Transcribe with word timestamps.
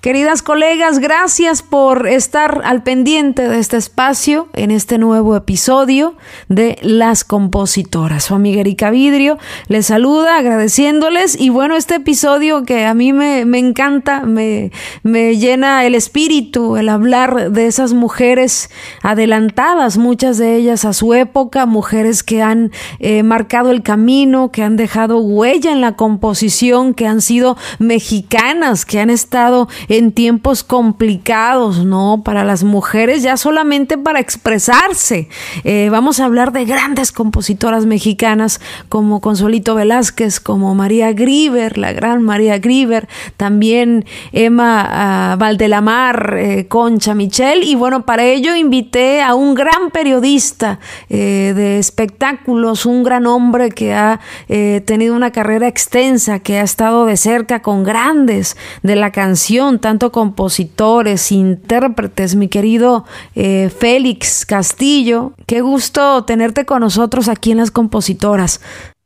Queridas 0.00 0.40
colegas, 0.42 1.00
gracias 1.00 1.62
por 1.62 2.06
estar 2.06 2.60
al 2.64 2.84
pendiente 2.84 3.48
de 3.48 3.58
este 3.58 3.76
espacio 3.76 4.48
en 4.52 4.70
este 4.70 4.98
nuevo 4.98 5.34
episodio 5.34 6.14
de 6.48 6.78
Las 6.80 7.24
Compositoras. 7.24 8.26
Su 8.26 8.36
amiga 8.36 8.60
Erika 8.60 8.90
Vidrio 8.90 9.36
les 9.66 9.86
saluda 9.86 10.36
agradeciéndoles 10.36 11.34
y 11.40 11.48
bueno, 11.48 11.74
este 11.74 11.96
episodio 11.96 12.62
que 12.62 12.84
a 12.84 12.94
mí 12.94 13.12
me, 13.12 13.40
encanta, 13.58 14.20
me, 14.20 14.70
me, 15.02 15.38
llena 15.38 15.84
el 15.84 15.96
espíritu, 15.96 16.76
el 16.76 16.88
hablar 16.88 17.50
de 17.50 17.66
esas 17.66 17.92
mujeres 17.92 18.70
adelantadas, 19.02 19.98
muchas 19.98 20.38
de 20.38 20.54
ellas 20.54 20.84
a 20.84 20.92
su 20.92 21.14
época, 21.14 21.66
mujeres 21.66 22.22
que 22.22 22.42
han 22.42 22.70
eh, 23.00 23.24
marcado 23.24 23.72
el 23.72 23.82
camino, 23.82 24.52
que 24.52 24.62
han 24.62 24.76
dejado 24.76 25.18
huella 25.18 25.72
en 25.72 25.80
la 25.80 25.96
composición, 25.96 26.94
que 26.94 27.08
han 27.08 27.20
sido 27.20 27.56
mexicanas, 27.80 28.84
que 28.84 29.00
han 29.00 29.10
estado 29.10 29.68
en 29.96 30.12
tiempos 30.12 30.62
complicados, 30.62 31.84
¿no? 31.84 32.22
Para 32.22 32.44
las 32.44 32.64
mujeres, 32.64 33.22
ya 33.22 33.36
solamente 33.36 33.96
para 33.96 34.20
expresarse. 34.20 35.28
Eh, 35.64 35.88
vamos 35.90 36.20
a 36.20 36.26
hablar 36.26 36.52
de 36.52 36.64
grandes 36.66 37.12
compositoras 37.12 37.86
mexicanas 37.86 38.60
como 38.88 39.20
Consuelito 39.20 39.74
Velázquez, 39.74 40.38
como 40.40 40.74
María 40.74 41.12
Grieber, 41.12 41.78
la 41.78 41.92
gran 41.92 42.22
María 42.22 42.58
Grieber, 42.58 43.08
también 43.36 44.04
Emma 44.32 45.34
uh, 45.34 45.38
Valdelamar, 45.38 46.36
eh, 46.38 46.66
Concha 46.68 47.14
Michel. 47.14 47.62
Y 47.62 47.74
bueno, 47.74 48.04
para 48.04 48.24
ello 48.24 48.54
invité 48.54 49.22
a 49.22 49.34
un 49.34 49.54
gran 49.54 49.90
periodista 49.92 50.78
eh, 51.08 51.52
de 51.56 51.78
espectáculos, 51.78 52.84
un 52.84 53.02
gran 53.02 53.26
hombre 53.26 53.70
que 53.70 53.94
ha 53.94 54.20
tenido 54.46 55.14
una 55.14 55.30
carrera 55.30 55.68
extensa, 55.68 56.38
que 56.40 56.58
ha 56.58 56.62
estado 56.62 57.06
de 57.06 57.16
cerca 57.16 57.62
con 57.62 57.82
grandes 57.82 58.56
de 58.82 58.96
la 58.96 59.10
canción, 59.10 59.75
tanto 59.80 60.12
compositores, 60.12 61.32
intérpretes, 61.32 62.34
mi 62.34 62.48
querido 62.48 63.04
eh, 63.34 63.70
Félix 63.76 64.46
Castillo. 64.46 65.32
Qué 65.46 65.60
gusto 65.60 66.24
tenerte 66.24 66.64
con 66.64 66.80
nosotros 66.80 67.28
aquí 67.28 67.52
en 67.52 67.58
las 67.58 67.70
compositoras. 67.70 68.60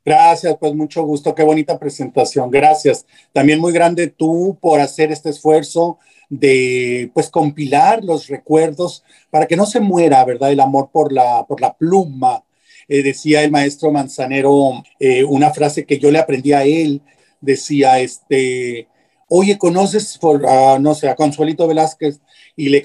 Gracias, 0.05 0.57
pues 0.59 0.75
mucho 0.75 1.03
gusto, 1.03 1.35
qué 1.35 1.43
bonita 1.43 1.79
presentación, 1.79 2.51
gracias. 2.51 3.07
También 3.33 3.61
muy 3.61 3.73
grande 3.73 4.07
tú 4.09 4.57
por 4.61 4.81
hacer 4.81 5.13
este 5.13 5.31
esfuerzo 5.31 5.99
de 6.31 7.11
pues 7.13 7.29
compilar 7.29 8.03
los 8.03 8.29
recuerdos 8.29 9.05
para 9.31 9.47
que 9.47 9.57
no 9.57 9.67
se 9.67 9.81
muera, 9.81 10.25
¿verdad? 10.25 10.53
El 10.53 10.61
amor 10.61 10.89
por 10.93 11.13
la, 11.13 11.45
por 11.47 11.61
la 11.61 11.75
pluma. 11.75 12.43
Eh, 12.89 13.03
decía 13.03 13.43
el 13.43 13.51
maestro 13.51 13.93
Manzanero 13.93 14.83
eh, 14.99 15.23
una 15.23 15.51
frase 15.51 15.85
que 15.85 15.99
yo 15.99 16.11
le 16.11 16.19
aprendí 16.19 16.53
a 16.53 16.65
él, 16.65 17.03
decía, 17.41 18.01
este, 18.01 18.89
oye, 19.31 19.57
¿conoces, 19.57 20.19
por, 20.19 20.43
no 20.81 20.95
sé, 20.95 21.09
a 21.09 21.15
Consuelito 21.15 21.67
Velázquez? 21.67 22.21
Y 22.57 22.69
le, 22.69 22.85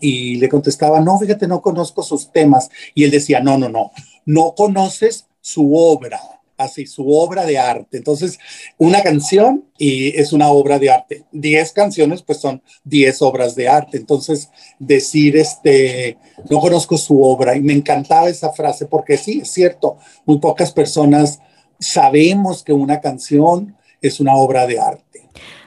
y, 0.00 0.36
le 0.36 0.48
contestaba, 0.48 1.00
no, 1.00 1.18
fíjate, 1.18 1.46
no 1.46 1.62
conozco 1.62 2.02
sus 2.02 2.32
temas. 2.32 2.70
Y 2.94 3.04
él 3.04 3.10
decía, 3.10 3.40
no, 3.40 3.56
no, 3.58 3.68
no, 3.68 3.92
no 4.24 4.54
conoces 4.56 5.26
su 5.40 5.76
obra, 5.76 6.20
así, 6.56 6.86
su 6.86 7.08
obra 7.10 7.44
de 7.44 7.58
arte. 7.58 7.98
Entonces, 7.98 8.38
una 8.78 9.02
canción 9.02 9.66
y 9.78 10.18
es 10.18 10.32
una 10.32 10.48
obra 10.48 10.78
de 10.78 10.90
arte. 10.90 11.24
Diez 11.30 11.72
canciones, 11.72 12.22
pues 12.22 12.40
son 12.40 12.62
diez 12.82 13.22
obras 13.22 13.54
de 13.54 13.68
arte. 13.68 13.98
Entonces, 13.98 14.50
decir, 14.78 15.36
este, 15.36 16.16
no 16.50 16.58
conozco 16.58 16.98
su 16.98 17.22
obra. 17.22 17.54
Y 17.54 17.60
me 17.60 17.74
encantaba 17.74 18.28
esa 18.28 18.52
frase 18.52 18.86
porque 18.86 19.18
sí, 19.18 19.40
es 19.42 19.50
cierto, 19.50 19.98
muy 20.24 20.38
pocas 20.38 20.72
personas 20.72 21.40
sabemos 21.78 22.62
que 22.62 22.72
una 22.72 23.00
canción 23.00 23.76
es 24.00 24.20
una 24.20 24.34
obra 24.36 24.66
de 24.66 24.80
arte. 24.80 25.25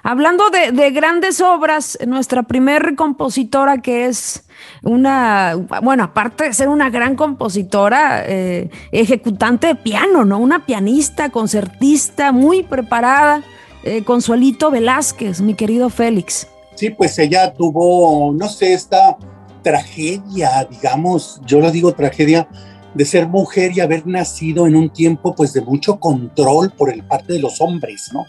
Hablando 0.09 0.45
de, 0.49 0.89
grandes 0.89 1.39
obras, 1.39 1.95
nuestra 2.07 2.41
primer 2.41 2.95
compositora 2.95 3.77
que 3.77 4.07
es 4.07 4.43
una, 4.81 5.53
bueno, 5.83 6.05
aparte 6.05 6.45
de 6.45 6.53
ser 6.53 6.67
una 6.67 6.89
gran 6.89 7.15
compositora, 7.15 8.23
eh, 8.25 8.71
ejecutante 8.91 9.67
de 9.67 9.75
piano, 9.75 10.25
¿no? 10.25 10.39
Una 10.39 10.65
pianista, 10.65 11.29
concertista, 11.29 12.31
muy 12.31 12.63
preparada, 12.63 13.43
eh, 13.83 14.03
Consuelito 14.03 14.71
Velázquez, 14.71 15.41
mi 15.41 15.53
querido 15.53 15.91
Félix. 15.91 16.47
Sí, 16.73 16.89
pues 16.89 17.19
ella 17.19 17.53
tuvo, 17.53 18.33
no 18.33 18.49
sé, 18.49 18.73
esta 18.73 19.15
tragedia, 19.61 20.67
digamos, 20.71 21.39
yo 21.45 21.59
lo 21.59 21.69
digo 21.69 21.93
tragedia, 21.93 22.47
de 22.93 23.05
ser 23.05 23.27
mujer 23.27 23.71
y 23.75 23.79
haber 23.79 24.07
nacido 24.07 24.67
en 24.67 24.75
un 24.75 24.89
tiempo 24.89 25.35
pues 25.35 25.53
de 25.53 25.61
mucho 25.61 25.99
control 25.99 26.71
por 26.71 26.91
el 26.91 27.03
parte 27.03 27.33
de 27.33 27.39
los 27.39 27.61
hombres, 27.61 28.09
¿no? 28.13 28.25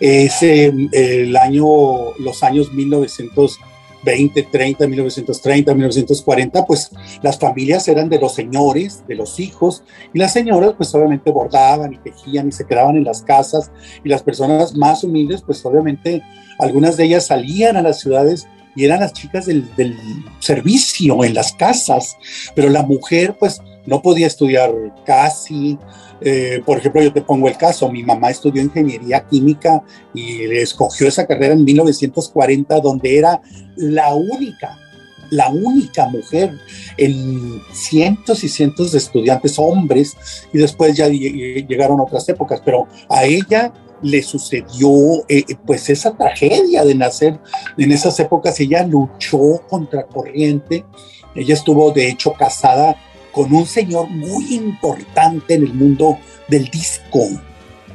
Es 0.00 0.42
el 0.42 1.36
año, 1.36 1.66
los 2.18 2.42
años 2.42 2.72
1920, 2.72 4.42
30, 4.44 4.86
1930, 4.86 5.74
1940, 5.74 6.64
pues 6.64 6.90
las 7.22 7.38
familias 7.38 7.88
eran 7.88 8.08
de 8.08 8.18
los 8.18 8.34
señores, 8.34 9.04
de 9.08 9.16
los 9.16 9.40
hijos, 9.40 9.82
y 10.14 10.18
las 10.18 10.32
señoras 10.32 10.74
pues 10.76 10.94
obviamente 10.94 11.30
bordaban 11.30 11.92
y 11.92 11.98
tejían 11.98 12.48
y 12.48 12.52
se 12.52 12.66
quedaban 12.66 12.96
en 12.96 13.04
las 13.04 13.22
casas, 13.22 13.70
y 14.04 14.08
las 14.08 14.22
personas 14.22 14.74
más 14.74 15.04
humildes 15.04 15.42
pues 15.42 15.64
obviamente 15.64 16.22
algunas 16.58 16.96
de 16.96 17.04
ellas 17.04 17.26
salían 17.26 17.76
a 17.76 17.82
las 17.82 18.00
ciudades 18.00 18.46
y 18.76 18.84
eran 18.84 19.00
las 19.00 19.12
chicas 19.12 19.46
del, 19.46 19.68
del 19.76 19.96
servicio 20.38 21.24
en 21.24 21.34
las 21.34 21.52
casas, 21.52 22.16
pero 22.54 22.68
la 22.68 22.84
mujer 22.84 23.36
pues 23.38 23.60
no 23.88 24.02
podía 24.02 24.26
estudiar 24.26 24.70
casi. 25.06 25.78
Eh, 26.20 26.60
por 26.64 26.78
ejemplo, 26.78 27.02
yo 27.02 27.12
te 27.12 27.22
pongo 27.22 27.48
el 27.48 27.56
caso, 27.56 27.90
mi 27.90 28.02
mamá 28.02 28.30
estudió 28.30 28.62
ingeniería 28.62 29.24
química 29.26 29.82
y 30.12 30.42
escogió 30.42 31.08
esa 31.08 31.26
carrera 31.26 31.54
en 31.54 31.64
1940, 31.64 32.80
donde 32.80 33.18
era 33.18 33.40
la 33.76 34.12
única, 34.14 34.76
la 35.30 35.48
única 35.48 36.06
mujer 36.06 36.58
en 36.98 37.62
cientos 37.72 38.44
y 38.44 38.48
cientos 38.48 38.92
de 38.92 38.98
estudiantes 38.98 39.58
hombres, 39.58 40.16
y 40.52 40.58
después 40.58 40.94
ya 40.94 41.08
llegaron 41.08 42.00
otras 42.00 42.28
épocas, 42.28 42.60
pero 42.62 42.86
a 43.08 43.24
ella 43.24 43.72
le 44.02 44.22
sucedió 44.22 45.24
eh, 45.28 45.44
pues 45.66 45.88
esa 45.88 46.16
tragedia 46.16 46.84
de 46.84 46.94
nacer 46.94 47.40
en 47.78 47.90
esas 47.90 48.20
épocas, 48.20 48.60
ella 48.60 48.84
luchó 48.84 49.62
contra 49.68 50.06
corriente, 50.06 50.84
ella 51.34 51.54
estuvo 51.54 51.90
de 51.92 52.08
hecho 52.08 52.32
casada 52.32 52.96
con 53.38 53.54
un 53.54 53.66
señor 53.66 54.10
muy 54.10 54.52
importante 54.52 55.54
en 55.54 55.62
el 55.62 55.72
mundo 55.72 56.18
del 56.48 56.64
disco. 56.64 57.20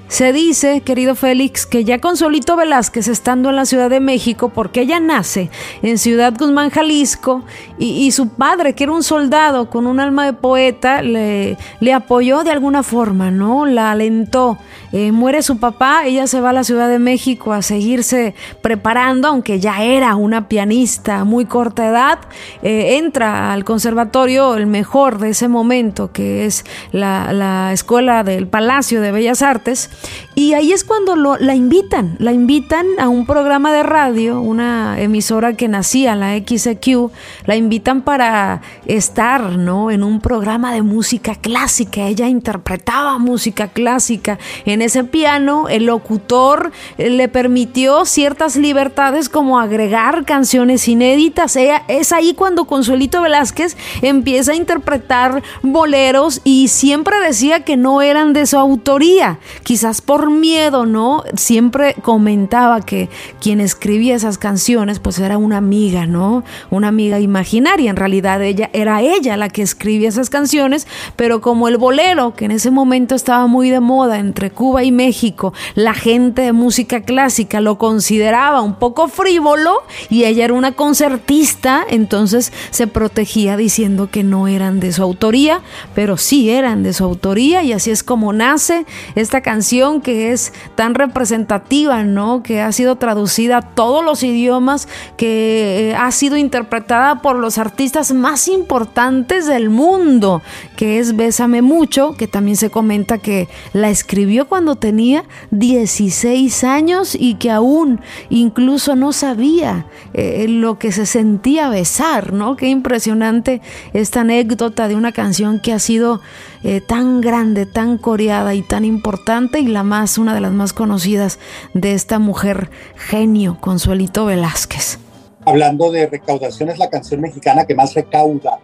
Se 0.08 0.32
dice, 0.32 0.80
querido 0.80 1.16
Félix, 1.16 1.66
que 1.66 1.84
ya 1.84 2.00
con 2.00 2.16
Solito 2.16 2.56
Velázquez 2.56 3.10
estando 3.10 3.50
en 3.50 3.58
la 3.58 3.66
Ciudad 3.66 3.90
de 3.90 4.00
México, 4.00 4.54
porque 4.54 4.80
ella 4.82 5.02
nace 5.02 5.50
en 5.82 5.98
Ciudad 5.98 6.34
Guzmán, 6.40 6.70
Jalisco, 6.70 7.44
y, 7.78 8.10
su 8.12 8.30
padre, 8.30 8.74
que 8.74 8.86
era 8.86 8.94
un 8.94 9.04
soldado 9.04 9.70
con 9.70 9.86
un 9.86 10.00
alma 10.00 10.26
de 10.26 10.32
poeta, 10.32 11.02
le, 11.02 11.58
le 11.82 11.92
apoyó 11.92 12.46
de 12.46 12.52
alguna 12.52 12.82
forma, 12.82 13.30
¿no? 13.30 13.66
La 13.66 13.92
alentó. 13.92 14.58
Eh, 14.94 15.12
muere 15.12 15.42
su 15.42 15.58
papá, 15.58 16.06
ella 16.06 16.28
se 16.28 16.40
va 16.40 16.52
a 16.52 16.54
la 16.54 16.64
Ciudad 16.64 16.88
de 16.88 17.00
México 17.00 17.52
a 17.52 17.64
seguirse 17.64 18.36
preparando, 18.62 19.28
aunque 19.28 19.60
ya 19.60 19.84
era 19.84 20.16
una 20.16 20.48
pianista 20.48 21.24
muy 21.24 21.46
corta 21.46 21.88
edad, 21.88 22.20
eh, 22.62 23.00
entra 23.00 23.52
al 23.52 23.64
conservatorio, 23.64 24.56
el 24.56 24.68
mejor 24.68 25.18
de 25.18 25.32
ese 25.32 25.48
momento, 25.48 26.12
que 26.12 26.46
es 26.46 26.64
la, 26.92 27.34
la 27.34 27.74
Escuela 27.74 28.24
del 28.24 28.46
Palacio 28.46 29.02
de 29.02 29.12
Bellas 29.12 29.42
Artes, 29.42 29.90
y 30.36 30.54
ahí 30.54 30.72
es 30.72 30.84
cuando 30.84 31.16
la 31.16 31.56
invitan, 31.56 32.16
la 32.20 32.32
invitan 32.32 32.86
a 33.00 33.10
un 33.10 33.26
programa 33.26 33.74
de 33.74 33.82
radio, 33.82 34.42
una 34.42 35.02
emisora 35.02 35.54
que 35.54 35.68
nacía, 35.68 36.16
la 36.16 36.38
XQ, 36.38 37.12
la 37.46 37.56
invitan 37.56 38.04
para 38.04 38.62
estar 38.86 39.58
¿no? 39.58 39.90
en 39.90 40.04
un 40.04 40.22
programa 40.22 40.72
de 40.72 40.84
música 40.84 41.34
clásica. 41.34 42.02
Ella 42.08 42.28
interpretaba 42.28 43.18
música 43.18 43.70
clásica 43.70 44.38
en 44.66 44.83
ese 44.84 45.04
piano. 45.04 45.68
El 45.70 45.86
locutor 45.86 46.72
eh, 46.98 47.10
le 47.10 47.28
permitió 47.28 48.06
ciertas 48.06 48.56
libertades 48.56 49.30
como 49.30 49.60
agregar 49.60 50.26
canciones 50.26 50.88
inéditas. 50.88 51.58
Es 51.88 52.12
ahí 52.12 52.34
cuando 52.34 52.66
Consuelito 52.66 53.22
Velázquez 53.22 53.78
empieza 54.02 54.52
a 54.52 54.56
interpretar 54.56 55.44
boleros 55.62 56.42
y 56.44 56.68
siempre 56.68 57.20
decía 57.20 57.62
que 57.62 57.78
no 57.78 58.02
eran 58.02 58.34
de 58.34 58.46
su 58.46 58.58
autoría. 58.58 59.40
Quizás 59.64 60.02
por 60.02 60.30
miedo, 60.30 60.86
¿no? 60.86 61.24
Siempre 61.36 61.96
comentaba 62.02 62.82
que 62.82 63.10
quien 63.40 63.60
escribía 63.60 64.16
esas 64.16 64.38
canciones 64.38 65.00
pues 65.00 65.20
era 65.20 65.38
una 65.38 65.58
amiga, 65.58 66.06
¿no? 66.06 66.44
Una 66.70 66.90
amiga 66.90 67.20
imaginaria. 67.20 67.90
En 67.90 67.96
realidad 67.96 68.42
ella 68.42 68.70
era 68.74 69.02
ella 69.02 69.38
la 69.38 69.50
que 69.50 69.62
escribía 69.62 70.10
esas 70.10 70.30
canciones, 70.30 70.88
pero 71.16 71.42
como 71.42 71.68
el 71.68 71.78
bolero, 71.78 72.34
que 72.36 72.46
en 72.46 72.52
ese 72.52 72.72
momento 72.72 73.16
estaba 73.16 73.48
muy 73.48 73.70
de 73.70 73.80
moda 73.80 74.20
entre 74.20 74.52
Cuba 74.52 74.73
Cuba 74.74 74.84
y 74.84 74.92
México, 74.92 75.54
la 75.76 75.94
gente 75.94 76.42
de 76.42 76.52
música 76.52 77.02
clásica 77.02 77.62
lo 77.62 77.78
consideraba 77.78 78.62
un 78.62 78.74
poco 78.74 79.08
frívolo 79.08 79.84
y 80.10 80.24
ella 80.24 80.46
era 80.46 80.56
una 80.56 80.72
concertista, 80.72 81.86
entonces 81.88 82.52
se 82.72 82.88
protegía 82.88 83.56
diciendo 83.56 84.10
que 84.10 84.24
no 84.24 84.48
eran 84.48 84.80
de 84.80 84.92
su 84.92 85.04
autoría, 85.04 85.62
pero 85.94 86.18
sí 86.18 86.50
eran 86.50 86.82
de 86.82 86.94
su 86.94 87.04
autoría 87.04 87.62
y 87.62 87.72
así 87.72 87.92
es 87.92 88.02
como 88.02 88.34
nace 88.34 88.88
esta 89.14 89.42
canción 89.42 90.02
que 90.02 90.32
es 90.32 90.54
tan 90.74 90.96
representativa, 90.96 92.04
¿no? 92.04 92.42
Que 92.42 92.60
ha 92.60 92.72
sido 92.72 92.96
traducida 92.96 93.58
a 93.58 93.62
todos 93.62 94.04
los 94.04 94.24
idiomas, 94.24 94.88
que 95.18 95.92
eh, 95.92 95.96
ha 95.96 96.12
sido 96.12 96.36
interpretada 96.36 97.22
por 97.22 97.36
los 97.36 97.60
artistas 97.60 98.12
más 98.12 98.48
importantes 98.48 99.46
del 99.46 99.70
mundo, 99.70 100.42
que 100.78 100.98
es 100.98 101.16
Bésame 101.16 101.62
mucho, 101.62 102.16
que 102.18 102.28
también 102.28 102.58
se 102.58 102.72
comenta 102.72 103.20
que 103.20 103.48
la 103.74 103.92
escribió 103.92 104.48
cuando 104.48 104.63
tenía 104.76 105.26
16 105.52 106.64
años 106.64 107.16
y 107.20 107.36
que 107.36 107.52
aún 107.52 108.02
incluso 108.30 108.96
no 108.96 109.12
sabía 109.12 109.88
eh, 110.14 110.48
lo 110.48 110.80
que 110.80 110.92
se 110.92 111.06
sentía 111.06 111.70
besar, 111.70 112.34
¿no? 112.34 112.56
Qué 112.56 112.68
impresionante 112.68 113.62
esta 113.94 114.22
anécdota 114.22 114.88
de 114.88 114.96
una 114.96 115.12
canción 115.12 115.60
que 115.60 115.74
ha 115.74 115.80
sido 115.80 116.22
eh, 116.64 116.82
tan 116.82 117.22
grande, 117.22 117.66
tan 117.66 117.98
coreada 117.98 118.56
y 118.56 118.62
tan 118.62 118.86
importante 118.86 119.60
y 119.60 119.68
la 119.68 119.84
más, 119.84 120.18
una 120.18 120.34
de 120.34 120.42
las 120.42 120.52
más 120.52 120.74
conocidas 120.74 121.40
de 121.74 121.94
esta 121.94 122.20
mujer 122.20 122.70
genio, 122.96 123.58
Consuelito 123.60 124.26
Velázquez. 124.26 125.00
Hablando 125.46 125.92
de 125.92 126.08
recaudación, 126.08 126.70
es 126.70 126.80
la 126.80 126.90
canción 126.90 127.20
mexicana 127.20 127.66
que 127.66 127.76
más 127.76 127.94
recauda 127.94 128.60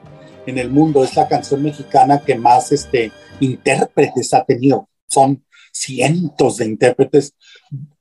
en 0.46 0.58
el 0.58 0.70
mundo, 0.70 1.04
es 1.04 1.16
la 1.16 1.28
canción 1.28 1.62
mexicana 1.62 2.22
que 2.26 2.36
más 2.36 2.72
este, 2.72 3.12
intérpretes 3.40 4.34
ha 4.34 4.44
tenido. 4.44 4.88
Son 5.08 5.44
cientos 5.72 6.58
de 6.58 6.66
intérpretes, 6.66 7.34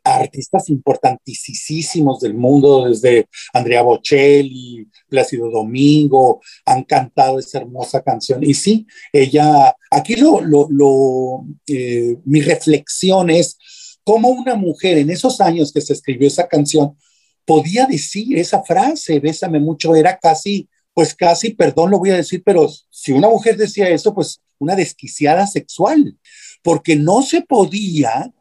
artistas 0.02 0.70
importantísimos 0.70 2.20
del 2.20 2.34
mundo, 2.34 2.86
desde 2.86 3.28
Andrea 3.52 3.82
Bocelli, 3.82 4.88
Plácido 5.08 5.50
Domingo, 5.50 6.40
han 6.64 6.84
cantado 6.84 7.38
esa 7.38 7.58
hermosa 7.58 8.02
canción. 8.02 8.42
Y 8.42 8.54
sí, 8.54 8.86
ella, 9.12 9.74
aquí 9.90 10.16
lo, 10.16 10.40
lo, 10.40 11.44
eh, 11.66 12.16
mi 12.24 12.40
reflexión 12.40 13.30
es 13.30 13.58
cómo 14.04 14.28
una 14.28 14.54
mujer 14.54 14.98
en 14.98 15.10
esos 15.10 15.40
años 15.40 15.72
que 15.72 15.80
se 15.80 15.92
escribió 15.92 16.28
esa 16.28 16.48
canción 16.48 16.96
podía 17.44 17.86
decir 17.86 18.38
esa 18.38 18.62
frase, 18.62 19.20
bésame 19.20 19.58
mucho, 19.58 19.94
era 19.94 20.18
casi, 20.18 20.68
pues 20.92 21.14
casi, 21.14 21.54
perdón, 21.54 21.90
lo 21.90 21.98
voy 21.98 22.10
a 22.10 22.16
decir, 22.16 22.42
pero 22.44 22.70
si 22.90 23.12
una 23.12 23.28
mujer 23.28 23.56
decía 23.56 23.88
eso, 23.88 24.14
pues 24.14 24.40
una 24.58 24.74
desquiciada 24.74 25.46
sexual 25.46 26.16
porque 26.62 26.96
no 26.96 27.22
se 27.22 27.42
podía 27.42 28.32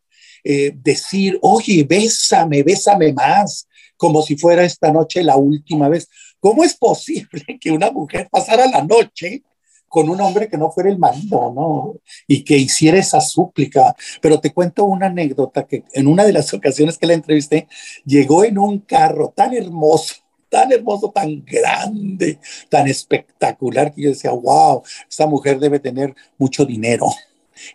eh, 0.43 0.71
decir, 0.75 1.37
oye, 1.41 1.83
bésame, 1.83 2.63
bésame 2.63 3.13
más, 3.13 3.67
como 3.97 4.21
si 4.21 4.37
fuera 4.37 4.63
esta 4.63 4.91
noche 4.91 5.23
la 5.23 5.35
última 5.35 5.89
vez. 5.89 6.07
¿Cómo 6.39 6.63
es 6.63 6.75
posible 6.75 7.45
que 7.61 7.71
una 7.71 7.91
mujer 7.91 8.27
pasara 8.31 8.67
la 8.67 8.83
noche 8.83 9.43
con 9.87 10.09
un 10.09 10.19
hombre 10.21 10.49
que 10.49 10.57
no 10.57 10.71
fuera 10.71 10.89
el 10.89 10.97
marido, 10.97 11.51
¿no? 11.55 11.95
Y 12.27 12.43
que 12.43 12.57
hiciera 12.57 12.97
esa 12.97 13.21
súplica. 13.21 13.95
Pero 14.21 14.39
te 14.39 14.53
cuento 14.53 14.85
una 14.85 15.07
anécdota 15.07 15.65
que 15.65 15.83
en 15.93 16.07
una 16.07 16.25
de 16.25 16.33
las 16.33 16.53
ocasiones 16.53 16.97
que 16.97 17.07
la 17.07 17.13
entrevisté, 17.13 17.67
llegó 18.05 18.43
en 18.43 18.57
un 18.57 18.79
carro 18.79 19.33
tan 19.35 19.53
hermoso, 19.53 20.15
tan 20.49 20.71
hermoso, 20.71 21.11
tan 21.11 21.43
grande, 21.43 22.39
tan 22.69 22.87
espectacular, 22.87 23.93
que 23.93 24.03
yo 24.03 24.09
decía, 24.09 24.31
wow, 24.31 24.83
esta 25.09 25.25
mujer 25.25 25.59
debe 25.59 25.79
tener 25.79 26.13
mucho 26.37 26.65
dinero. 26.65 27.07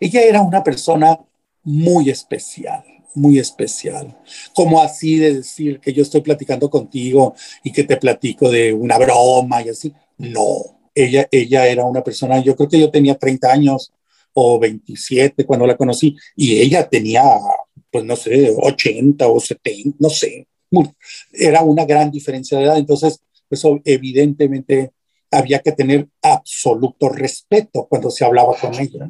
Ella 0.00 0.22
era 0.22 0.42
una 0.42 0.62
persona 0.62 1.18
muy 1.64 2.10
especial, 2.10 2.84
muy 3.14 3.38
especial. 3.38 4.16
Como 4.54 4.80
así 4.80 5.16
de 5.16 5.34
decir 5.34 5.80
que 5.80 5.92
yo 5.92 6.02
estoy 6.02 6.20
platicando 6.20 6.68
contigo 6.70 7.34
y 7.62 7.72
que 7.72 7.84
te 7.84 7.96
platico 7.96 8.50
de 8.50 8.72
una 8.72 8.98
broma 8.98 9.62
y 9.62 9.68
así. 9.68 9.92
No, 10.18 10.80
ella, 10.94 11.28
ella 11.30 11.66
era 11.66 11.84
una 11.84 12.02
persona, 12.02 12.42
yo 12.42 12.56
creo 12.56 12.68
que 12.68 12.80
yo 12.80 12.90
tenía 12.90 13.16
30 13.16 13.52
años 13.52 13.92
o 14.34 14.58
27 14.58 15.44
cuando 15.44 15.66
la 15.66 15.76
conocí 15.76 16.16
y 16.36 16.60
ella 16.60 16.88
tenía, 16.88 17.22
pues 17.90 18.04
no 18.04 18.16
sé, 18.16 18.54
80 18.56 19.26
o 19.28 19.40
70, 19.40 19.96
no 20.00 20.10
sé. 20.10 20.46
Era 21.32 21.62
una 21.62 21.84
gran 21.84 22.10
diferencia 22.10 22.58
de 22.58 22.64
edad, 22.64 22.78
entonces 22.78 23.20
eso 23.50 23.80
evidentemente 23.84 24.92
había 25.30 25.58
que 25.60 25.72
tener 25.72 26.08
absoluto 26.22 27.10
respeto 27.10 27.86
cuando 27.88 28.10
se 28.10 28.24
hablaba 28.24 28.54
con 28.58 28.74
ella 28.74 29.08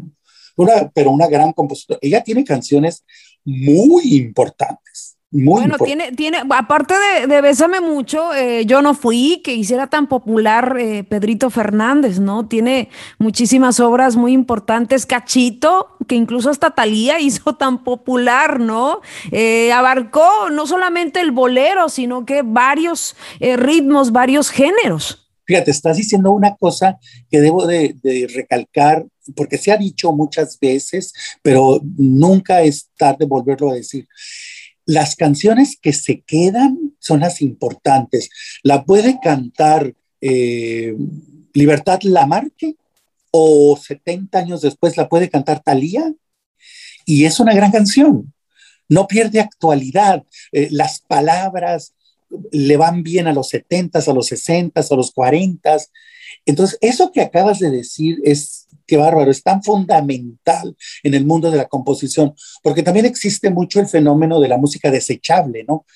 pero 0.95 1.11
una 1.11 1.27
gran 1.27 1.53
compositora. 1.53 1.99
Ella 2.03 2.23
tiene 2.23 2.45
canciones 2.45 3.05
muy 3.45 4.17
importantes. 4.17 5.17
Muy 5.35 5.61
bueno, 5.63 5.79
tiene, 5.79 6.13
tiene, 6.13 6.43
aparte 6.51 6.93
de, 6.93 7.27
de 7.27 7.41
Bésame 7.41 7.81
mucho, 7.81 8.35
eh, 8.35 8.67
yo 8.67 8.83
no 8.83 8.93
fui 8.93 9.41
que 9.43 9.55
hiciera 9.55 9.87
tan 9.87 10.07
popular 10.07 10.77
eh, 10.79 11.05
Pedrito 11.05 11.49
Fernández, 11.49 12.21
¿no? 12.21 12.47
Tiene 12.47 12.91
muchísimas 13.19 13.81
obras 13.81 14.15
muy 14.15 14.33
importantes. 14.33 15.07
Cachito, 15.07 15.97
que 16.07 16.17
incluso 16.17 16.51
hasta 16.51 16.73
Talía 16.73 17.19
hizo 17.21 17.55
tan 17.55 17.83
popular, 17.83 18.61
¿no? 18.61 19.01
Eh, 19.31 19.73
abarcó 19.73 20.51
no 20.51 20.67
solamente 20.67 21.21
el 21.21 21.31
bolero, 21.31 21.89
sino 21.89 22.27
que 22.27 22.43
varios 22.43 23.17
ritmos, 23.41 24.13
varios 24.13 24.51
géneros. 24.51 25.23
Fíjate, 25.45 25.71
estás 25.71 25.97
diciendo 25.97 26.31
una 26.31 26.57
cosa 26.57 26.99
que 27.31 27.41
debo 27.41 27.67
de, 27.67 27.97
recalcar, 28.35 29.07
porque 29.35 29.59
se 29.59 29.73
ha 29.73 29.77
dicho 29.77 30.13
muchas 30.13 30.59
veces, 30.59 31.13
pero 31.43 31.81
nunca 31.97 32.63
es 32.63 32.91
tarde 32.97 33.25
volverlo 33.25 33.71
a 33.71 33.75
decir. 33.75 34.09
Las 34.85 35.15
canciones 35.15 35.79
que 35.81 35.93
se 35.93 36.21
quedan 36.23 36.95
son 36.99 37.21
las 37.21 37.41
importantes. 37.41 38.31
La 38.63 38.85
puede 38.85 39.19
cantar 39.21 39.95
eh, 40.21 40.97
Libertad 41.53 42.01
Lamarque 42.03 42.77
o 43.31 43.77
70 43.77 44.39
años 44.39 44.61
después 44.61 44.97
la 44.97 45.09
puede 45.09 45.31
cantar 45.31 45.63
Talía 45.63 46.13
y 47.07 47.25
es 47.25 47.41
una 47.41 47.55
gran 47.55 47.71
canción. 47.71 48.33
No 48.89 49.07
pierde 49.07 49.41
actualidad. 49.41 50.25
Eh, 50.51 50.69
las 50.71 51.01
palabras, 51.01 51.95
le 52.51 52.77
van 52.77 53.03
bien 53.03 53.27
a 53.27 53.33
los 53.33 53.49
70, 53.51 53.99
a 53.99 54.13
los 54.13 54.27
60, 54.27 54.81
a 54.81 54.95
los 54.95 55.13
40. 55.13 55.77
Entonces, 56.47 56.79
eso 56.81 57.13
que 57.13 57.21
acabas 57.21 57.59
de 57.59 57.71
decir 57.71 58.21
es, 58.25 58.69
qué 58.93 58.99
bárbaro, 58.99 59.31
es 59.31 59.43
tan 59.43 59.63
fundamental 59.63 60.77
en 61.03 61.15
el 61.15 61.25
mundo 61.25 61.51
de 61.51 61.57
la 61.57 61.65
composición, 61.65 62.35
porque 62.63 62.83
también 62.83 63.07
existe 63.07 63.49
mucho 63.49 63.81
el 63.81 63.87
fenómeno 63.87 64.39
de 64.39 64.49
la 64.49 64.59
música 64.59 64.91
desechable, 64.91 65.65
¿no? 65.67 65.87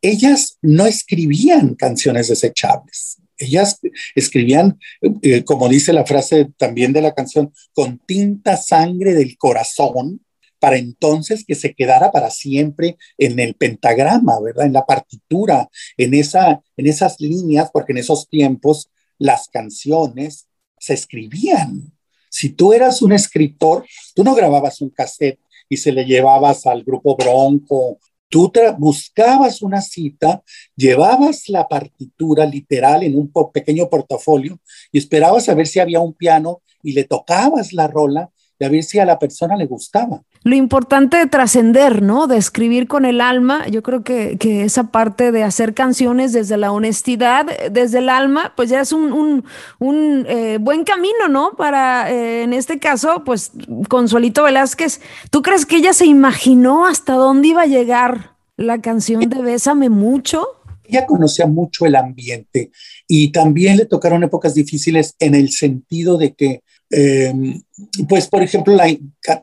Ellas 0.00 0.56
no 0.62 0.86
escribían 0.86 1.74
canciones 1.74 2.28
desechables. 2.28 3.18
Ellas 3.36 3.78
escribían, 4.14 4.78
eh, 5.20 5.44
como 5.44 5.68
dice 5.68 5.92
la 5.92 6.06
frase 6.06 6.48
también 6.56 6.94
de 6.94 7.02
la 7.02 7.12
canción, 7.12 7.52
con 7.74 7.98
tinta 8.06 8.56
sangre 8.56 9.12
del 9.12 9.36
corazón, 9.36 10.22
para 10.58 10.78
entonces 10.78 11.44
que 11.46 11.54
se 11.54 11.74
quedara 11.74 12.10
para 12.10 12.30
siempre 12.30 12.96
en 13.18 13.38
el 13.38 13.52
pentagrama, 13.54 14.40
¿verdad? 14.40 14.64
En 14.64 14.72
la 14.72 14.86
partitura, 14.86 15.68
en, 15.98 16.14
esa, 16.14 16.62
en 16.78 16.86
esas 16.86 17.20
líneas, 17.20 17.68
porque 17.70 17.92
en 17.92 17.98
esos 17.98 18.30
tiempos 18.30 18.88
las 19.18 19.48
canciones 19.48 20.48
se 20.78 20.94
escribían. 20.94 21.92
Si 22.30 22.50
tú 22.50 22.72
eras 22.72 23.02
un 23.02 23.12
escritor, 23.12 23.84
tú 24.14 24.24
no 24.24 24.34
grababas 24.34 24.80
un 24.80 24.90
cassette 24.90 25.40
y 25.68 25.76
se 25.76 25.92
le 25.92 26.04
llevabas 26.04 26.66
al 26.66 26.84
grupo 26.84 27.16
Bronco. 27.16 27.98
Tú 28.28 28.52
buscabas 28.78 29.60
una 29.60 29.82
cita, 29.82 30.42
llevabas 30.76 31.48
la 31.48 31.66
partitura 31.66 32.46
literal 32.46 33.02
en 33.02 33.18
un 33.18 33.32
pequeño 33.52 33.90
portafolio 33.90 34.60
y 34.92 34.98
esperabas 34.98 35.48
a 35.48 35.54
ver 35.54 35.66
si 35.66 35.80
había 35.80 35.98
un 35.98 36.14
piano 36.14 36.62
y 36.82 36.92
le 36.92 37.04
tocabas 37.04 37.72
la 37.72 37.88
rola 37.88 38.30
a 38.64 38.68
ver 38.68 38.82
si 38.82 38.98
a 38.98 39.04
la 39.04 39.18
persona 39.18 39.56
le 39.56 39.66
gustaba 39.66 40.22
lo 40.42 40.56
importante 40.56 41.18
de 41.18 41.26
trascender, 41.26 42.00
¿no? 42.00 42.26
De 42.26 42.38
escribir 42.38 42.86
con 42.88 43.04
el 43.04 43.20
alma, 43.20 43.68
yo 43.68 43.82
creo 43.82 44.02
que, 44.02 44.38
esa 44.40 44.84
parte 44.84 45.32
de 45.32 45.42
hacer 45.42 45.74
canciones 45.74 46.32
desde 46.32 46.56
la 46.56 46.72
honestidad, 46.72 47.46
desde 47.70 47.98
el 47.98 48.08
alma, 48.08 48.54
pues 48.56 48.70
ya 48.70 48.80
es 48.80 48.92
un, 48.92 49.44
eh, 49.80 50.58
buen 50.60 50.84
camino, 50.84 51.28
¿no? 51.28 51.52
Para, 51.56 52.10
eh, 52.10 52.42
en 52.42 52.54
este 52.54 52.78
caso, 52.78 53.22
pues 53.24 53.52
Consuelito 53.88 54.44
Velázquez, 54.44 55.00
¿tú 55.30 55.42
crees 55.42 55.66
que 55.66 55.76
ella 55.76 55.92
se 55.92 56.06
imaginó 56.06 56.86
hasta 56.86 57.14
dónde 57.14 57.48
iba 57.48 57.62
a 57.62 57.66
llegar 57.66 58.36
la 58.56 58.80
canción 58.80 59.20
de 59.20 59.42
Bésame 59.42 59.90
mucho? 59.90 60.46
Ella 60.84 61.04
conocía 61.06 61.46
mucho 61.46 61.84
el 61.84 61.96
ambiente 61.96 62.72
y 63.06 63.30
también 63.30 63.76
le 63.76 63.84
tocaron 63.84 64.24
épocas 64.24 64.54
difíciles 64.54 65.14
en 65.18 65.34
el 65.34 65.50
sentido 65.50 66.16
de 66.16 66.32
que 66.32 66.62
Em, 66.92 67.62
pues, 68.08 68.26
por 68.26 68.42
ejemplo, 68.42 68.76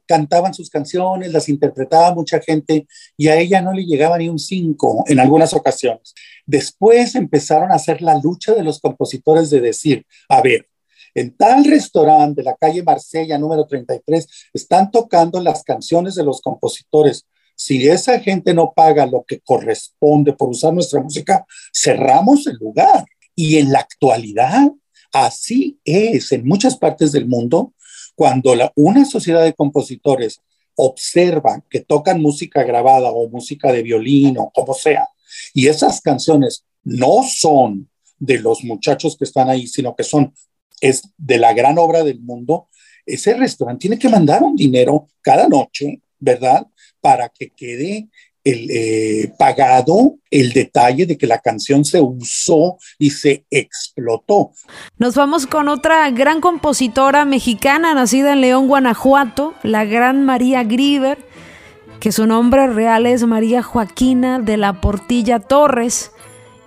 cantaban 0.06 0.54
sus 0.54 0.70
canciones, 0.70 1.32
las 1.32 1.48
interpretaba 1.48 2.14
mucha 2.14 2.42
gente 2.42 2.88
y 3.16 3.30
a 3.30 3.38
ella 3.38 3.62
no 3.62 3.72
le 3.72 3.86
llegaba 3.86 4.18
ni 4.18 4.28
un 4.28 4.38
cinco 4.38 5.06
en 5.08 5.20
algunas 5.20 5.54
ocasiones. 5.54 6.14
Después 6.46 7.16
empezaron 7.16 7.72
a 7.72 7.76
hacer 7.76 8.02
la 8.02 8.20
lucha 8.20 8.54
de 8.54 8.64
los 8.64 8.82
compositores 8.82 9.50
de 9.50 9.62
decir, 9.62 10.06
a 10.28 10.42
ver, 10.42 10.68
en 11.16 11.36
tal 11.36 11.64
restaurante 11.64 12.42
de 12.42 12.46
la 12.46 12.56
calle 12.56 12.84
Marsella 12.84 13.38
número 13.38 13.66
33 13.66 14.28
están 14.54 14.92
tocando 14.92 15.42
las 15.42 15.64
canciones 15.64 16.16
de 16.16 16.24
los 16.24 16.42
compositores. 16.42 17.26
Si 17.56 17.88
esa 17.88 18.20
gente 18.20 18.54
no 18.54 18.74
paga 18.76 19.06
lo 19.06 19.24
que 19.26 19.40
corresponde 19.40 20.34
por 20.34 20.50
usar 20.50 20.74
nuestra 20.74 21.02
música, 21.02 21.46
cerramos 21.74 22.46
el 22.46 22.58
lugar. 22.58 23.06
Y 23.34 23.58
en 23.58 23.72
la 23.72 23.80
actualidad, 23.80 24.72
así 25.12 25.80
es 25.84 26.32
en 26.32 26.46
muchas 26.46 26.78
partes 26.78 27.12
del 27.12 27.28
mundo, 27.28 27.74
cuando 28.16 28.54
una 28.76 29.06
sociedad 29.06 29.44
de 29.44 29.54
compositores 29.54 30.42
observa 30.76 31.64
que 31.70 31.80
tocan 31.82 32.22
música 32.22 32.64
grabada 32.64 33.12
o 33.12 33.30
música 33.30 33.72
de 33.72 33.84
violín 33.84 34.38
o 34.38 34.52
como 34.52 34.74
sea, 34.74 35.08
y 35.54 35.68
esas 35.68 36.02
canciones 36.02 36.66
no 36.84 37.24
son 37.24 37.90
de 38.20 38.40
los 38.40 38.64
muchachos 38.64 39.18
que 39.18 39.26
están 39.26 39.50
ahí, 39.50 39.68
sino 39.68 39.96
que 39.96 40.04
son 40.04 40.34
es 40.82 41.02
de 41.18 41.38
la 41.38 41.54
gran 41.54 41.78
obra 41.78 42.04
del 42.04 42.20
mundo, 42.22 42.68
ese 43.06 43.34
restaurante 43.36 43.82
tiene 43.82 44.00
que 44.00 44.10
mandar 44.10 44.44
un 44.44 44.56
dinero 44.56 45.08
cada 45.22 45.48
noche, 45.48 46.02
¿verdad? 46.20 46.68
Para 47.02 47.30
que 47.30 47.50
quede 47.50 48.10
el, 48.48 48.70
eh, 48.72 49.34
pagado 49.38 50.16
el 50.32 50.54
detalle 50.54 51.06
de 51.06 51.18
que 51.18 51.28
la 51.28 51.40
canción 51.40 51.84
se 51.84 52.00
usó 52.00 52.78
y 52.98 53.10
se 53.10 53.46
explotó. 53.50 54.52
Nos 54.98 55.16
vamos 55.16 55.48
con 55.48 55.68
otra 55.68 56.10
gran 56.12 56.42
compositora 56.42 57.26
mexicana 57.26 57.94
nacida 57.94 58.34
en 58.34 58.42
León, 58.42 58.68
Guanajuato, 58.68 59.54
la 59.64 59.86
gran 59.86 60.26
María 60.26 60.64
Grieber, 60.64 61.18
que 62.00 62.12
su 62.12 62.26
nombre 62.26 62.68
real 62.68 63.06
es 63.06 63.24
María 63.26 63.64
Joaquina 63.64 64.40
de 64.40 64.58
la 64.58 64.80
Portilla 64.80 65.40
Torres. 65.40 66.12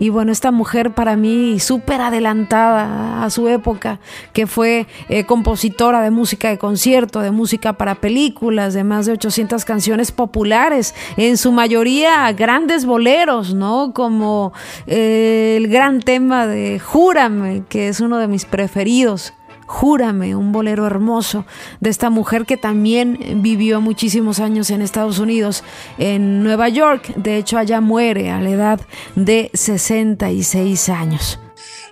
Y 0.00 0.09
bueno, 0.09 0.33
esta 0.33 0.50
mujer 0.50 0.92
para 0.95 1.14
mí 1.14 1.61
súper 1.61 2.00
adelantada 2.00 3.23
a 3.23 3.28
su 3.28 3.49
época, 3.49 4.00
que 4.33 4.47
fue 4.47 4.87
eh, 5.11 5.25
compositora 5.25 6.00
de 6.00 6.11
música 6.11 6.49
de 6.49 6.57
concierto, 6.57 7.21
de 7.21 7.30
música 7.30 7.75
para 7.75 7.97
películas, 7.97 8.73
de 8.73 8.83
más 8.83 9.04
de 9.04 9.12
800 9.12 9.62
canciones 9.66 10.11
populares, 10.11 10.95
en 11.19 11.37
su 11.37 11.52
mayoría 11.52 12.33
grandes 12.33 12.87
boleros, 12.87 13.52
¿no? 13.52 13.92
Como 13.92 14.54
eh, 14.87 15.57
el 15.59 15.69
gran 15.69 16.00
tema 16.00 16.47
de 16.47 16.80
Júrame, 16.80 17.64
que 17.69 17.88
es 17.88 18.00
uno 18.00 18.16
de 18.16 18.26
mis 18.26 18.47
preferidos. 18.47 19.35
Júrame, 19.70 20.34
un 20.34 20.50
bolero 20.50 20.84
hermoso 20.84 21.46
de 21.78 21.90
esta 21.90 22.10
mujer 22.10 22.44
que 22.44 22.56
también 22.56 23.40
vivió 23.40 23.80
muchísimos 23.80 24.40
años 24.40 24.68
en 24.70 24.82
Estados 24.82 25.20
Unidos, 25.20 25.62
en 25.96 26.42
Nueva 26.42 26.68
York. 26.68 27.14
De 27.14 27.36
hecho, 27.36 27.56
allá 27.56 27.80
muere 27.80 28.32
a 28.32 28.40
la 28.40 28.50
edad 28.50 28.80
de 29.14 29.48
66 29.54 30.88
años. 30.88 31.38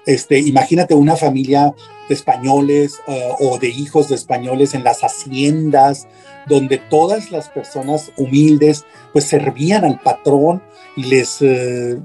Este, 0.07 0.41
imagínate 0.41 0.95
una 0.95 1.15
familia 1.15 1.73
de 2.09 2.15
españoles 2.15 3.01
eh, 3.07 3.31
o 3.41 3.59
de 3.59 3.69
hijos 3.69 4.09
de 4.09 4.15
españoles 4.15 4.75
en 4.75 4.85
las 4.85 5.01
haciendas, 5.03 6.09
donde 6.47 6.79
todas 6.79 7.31
las 7.31 7.49
personas 7.49 8.13
humildes 8.17 8.85
pues 9.13 9.27
servían 9.27 9.85
al 9.85 10.01
patrón 10.01 10.63
y 10.97 11.05
les 11.05 11.43
eh, 11.43 11.99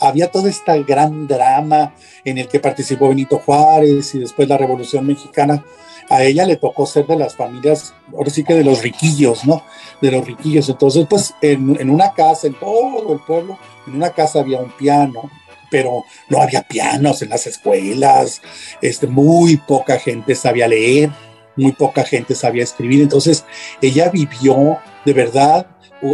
había 0.00 0.30
todo 0.30 0.48
este 0.48 0.82
gran 0.82 1.26
drama 1.26 1.94
en 2.24 2.38
el 2.38 2.48
que 2.48 2.60
participó 2.60 3.08
Benito 3.08 3.38
Juárez 3.38 4.14
y 4.14 4.18
después 4.18 4.48
la 4.48 4.58
Revolución 4.58 5.06
Mexicana. 5.06 5.64
A 6.08 6.24
ella 6.24 6.44
le 6.44 6.56
tocó 6.56 6.86
ser 6.86 7.06
de 7.06 7.14
las 7.14 7.36
familias, 7.36 7.94
ahora 8.12 8.30
sí 8.30 8.42
que 8.42 8.54
de 8.54 8.64
los 8.64 8.82
riquillos, 8.82 9.44
¿no? 9.44 9.62
De 10.02 10.10
los 10.10 10.26
riquillos. 10.26 10.68
Entonces, 10.68 11.06
pues 11.08 11.34
en, 11.40 11.80
en 11.80 11.88
una 11.88 12.12
casa, 12.14 12.48
en 12.48 12.54
todo 12.54 13.12
el 13.12 13.20
pueblo, 13.20 13.56
en 13.86 13.94
una 13.94 14.10
casa 14.10 14.40
había 14.40 14.58
un 14.58 14.72
piano, 14.72 15.30
pero 15.70 16.04
no 16.28 16.40
había 16.40 16.62
pianos 16.62 17.22
en 17.22 17.30
las 17.30 17.46
escuelas, 17.46 18.42
este, 18.82 19.06
muy 19.06 19.56
poca 19.56 19.98
gente 19.98 20.34
sabía 20.34 20.68
leer, 20.68 21.10
muy 21.56 21.72
poca 21.72 22.04
gente 22.04 22.34
sabía 22.34 22.64
escribir, 22.64 23.02
entonces 23.02 23.44
ella 23.80 24.08
vivió 24.08 24.78
de 25.04 25.12
verdad 25.12 25.66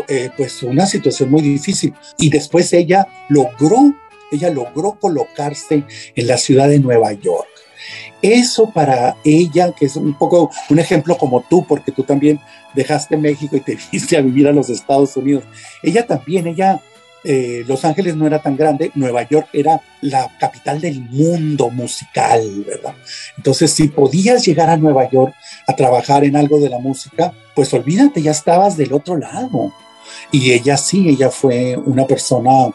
eh, 0.09 0.31
pues 0.37 0.65
una 0.65 0.85
situación 0.85 1.31
muy 1.31 1.43
difícil. 1.43 1.95
Y 2.19 2.31
después 2.31 2.73
ella 2.73 3.07
logró, 3.29 3.95
ella 4.33 4.51
logró 4.51 4.99
colocarse 5.01 5.85
en 6.15 6.27
la 6.27 6.39
ciudad 6.39 6.69
de 6.69 6.81
Nueva 6.81 7.13
York. 7.13 7.47
Eso 8.23 8.73
para 8.73 9.17
ella, 9.25 9.73
que 9.73 9.87
es 9.87 9.95
un 9.97 10.15
poco 10.15 10.51
un 10.71 10.79
ejemplo 10.79 11.17
como 11.17 11.43
tú, 11.43 11.65
porque 11.67 11.93
tú 11.93 12.03
también 12.03 12.41
dejaste 12.75 13.17
México 13.17 13.57
y 13.57 13.61
te 13.61 13.79
viste 13.93 14.17
a 14.17 14.23
vivir 14.23 14.49
a 14.49 14.53
los 14.53 14.71
Estados 14.71 15.17
Unidos. 15.17 15.45
Ella 15.83 16.07
también, 16.07 16.47
ella, 16.47 16.81
eh, 17.29 17.65
Los 17.67 17.85
Ángeles 17.85 18.15
no 18.15 18.25
era 18.25 18.41
tan 18.41 18.57
grande, 18.57 18.93
Nueva 18.95 19.29
York 19.29 19.49
era 19.53 19.81
la 20.01 20.31
capital 20.39 20.81
del 20.81 21.01
mundo 21.01 21.71
musical, 21.71 22.65
¿verdad? 22.65 22.95
Entonces, 23.37 23.73
si 23.73 23.89
podías 23.89 24.47
llegar 24.47 24.71
a 24.71 24.77
Nueva 24.77 25.11
York 25.11 25.35
a 25.67 25.75
trabajar 25.75 26.23
en 26.23 26.37
algo 26.37 26.61
de 26.61 26.69
la 26.69 26.79
música, 26.79 27.35
pues 27.57 27.75
olvídate, 27.75 28.23
ya 28.23 28.31
estabas 28.31 28.77
del 28.77 28.93
otro 28.93 29.17
lado. 29.17 29.73
Y 30.31 30.53
ella 30.53 30.77
sí, 30.77 31.09
ella 31.09 31.31
fue 31.31 31.77
una 31.77 32.07
persona 32.07 32.71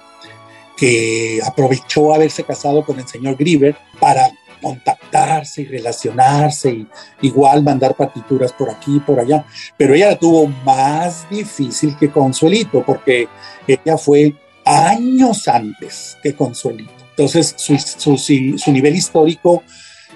que 0.76 1.40
aprovechó 1.46 2.14
haberse 2.14 2.44
casado 2.44 2.84
con 2.84 3.00
el 3.00 3.08
señor 3.08 3.38
Grieber 3.38 3.78
para 4.02 4.32
contactarse 4.62 5.64
y 5.64 5.66
relacionarse 5.66 6.70
y 6.70 6.88
igual 7.22 7.64
mandar 7.64 7.96
partituras 7.96 8.54
por 8.54 8.70
aquí 8.70 8.98
y 8.98 9.00
por 9.00 9.20
allá. 9.20 9.46
Pero 9.78 9.94
ella 9.94 10.10
la 10.10 10.20
tuvo 10.20 10.48
más 10.66 11.30
difícil 11.30 11.98
que 11.98 12.12
Consuelito 12.12 12.84
porque 12.86 13.28
ella 13.68 13.98
fue 13.98 14.36
años 14.66 15.48
antes 15.48 16.18
que 16.22 16.36
Consuelito. 16.36 16.92
Entonces 17.10 17.54
su, 17.58 17.78
su, 17.78 18.18
su 18.58 18.72
nivel 18.72 18.96
histórico 18.96 19.64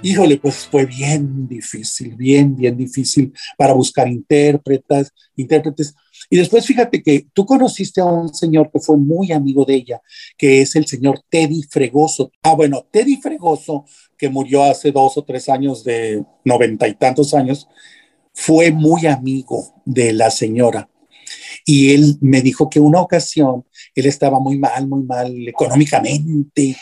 híjole, 0.02 0.38
pues 0.38 0.68
fue 0.68 0.86
bien 0.86 1.48
difícil, 1.48 2.16
bien, 2.16 2.56
bien 2.56 2.78
difícil 2.78 3.34
para 3.58 3.74
buscar 3.74 4.08
intérpretes, 4.08 5.12
intérpretes. 5.36 5.96
Y 6.30 6.38
después 6.38 6.66
fíjate 6.66 7.04
que 7.04 7.28
tú 7.34 7.46
conociste 7.46 8.02
a 8.02 8.06
un 8.06 8.34
señor 8.34 8.72
que 8.72 8.80
fue 8.80 8.98
muy 8.98 9.32
amigo 9.32 9.66
de 9.66 9.75
ella, 9.75 10.02
que 10.38 10.62
es 10.62 10.75
el 10.75 10.88
señor 10.88 11.22
Teddy 11.30 11.64
Fregoso. 11.64 12.32
Ah, 12.42 12.54
bueno, 12.54 12.88
Teddy 12.92 13.18
Fregoso, 13.18 13.86
que 14.18 14.30
murió 14.30 14.64
hace 14.64 14.92
dos 14.92 15.18
o 15.18 15.24
tres 15.24 15.50
años 15.50 15.84
de 15.84 16.24
noventa 16.44 16.88
y 16.88 16.96
tantos 16.96 17.34
años, 17.34 17.68
fue 18.34 18.72
muy 18.72 19.06
amigo 19.06 19.82
de 19.86 20.14
la 20.14 20.30
señora. 20.32 20.90
Y 21.66 21.94
él 21.94 22.18
me 22.22 22.42
dijo 22.42 22.70
que 22.70 22.80
una 22.80 23.02
ocasión 23.02 23.66
él 23.96 24.06
estaba 24.06 24.40
muy 24.40 24.58
mal, 24.58 24.88
muy 24.88 25.04
mal 25.04 25.48
económicamente, 25.48 26.75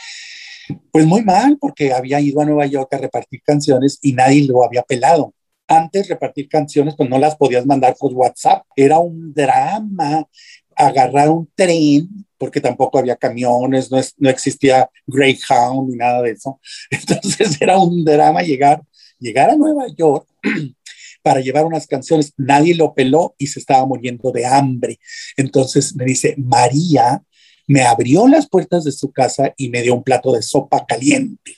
pues 0.91 1.05
muy 1.05 1.23
mal, 1.23 1.57
porque 1.59 1.93
había 1.93 2.19
ido 2.19 2.41
a 2.41 2.45
Nueva 2.45 2.65
York 2.65 2.93
a 2.93 2.97
repartir 2.97 3.41
canciones 3.43 3.99
y 4.01 4.13
nadie 4.13 4.47
lo 4.47 4.63
había 4.63 4.83
pelado. 4.83 5.33
Antes 5.67 6.09
repartir 6.09 6.49
canciones, 6.49 6.95
pues 6.95 7.09
no 7.09 7.17
las 7.17 7.35
podías 7.35 7.65
mandar 7.65 7.95
por 7.97 8.13
WhatsApp. 8.13 8.65
Era 8.75 8.99
un 8.99 9.33
drama 9.33 10.27
agarrar 10.75 11.29
un 11.29 11.49
tren, 11.55 12.09
porque 12.37 12.59
tampoco 12.59 12.97
había 12.97 13.15
camiones, 13.15 13.91
no, 13.91 13.99
no 14.17 14.29
existía 14.29 14.89
Greyhound 15.07 15.89
ni 15.89 15.97
nada 15.97 16.21
de 16.21 16.31
eso. 16.31 16.59
Entonces 16.91 17.61
era 17.61 17.77
un 17.77 18.03
drama 18.03 18.41
llegar, 18.41 18.81
llegar 19.19 19.49
a 19.49 19.55
Nueva 19.55 19.87
York 19.95 20.27
para 21.23 21.39
llevar 21.39 21.65
unas 21.65 21.87
canciones. 21.87 22.33
Nadie 22.37 22.75
lo 22.75 22.93
peló 22.93 23.35
y 23.37 23.47
se 23.47 23.59
estaba 23.59 23.85
muriendo 23.85 24.31
de 24.31 24.45
hambre. 24.45 24.99
Entonces 25.37 25.95
me 25.95 26.05
dice, 26.05 26.35
María 26.37 27.23
me 27.67 27.83
abrió 27.83 28.27
las 28.27 28.47
puertas 28.47 28.83
de 28.83 28.91
su 28.91 29.11
casa 29.11 29.53
y 29.57 29.69
me 29.69 29.81
dio 29.81 29.93
un 29.93 30.03
plato 30.03 30.31
de 30.31 30.41
sopa 30.41 30.85
caliente. 30.85 31.57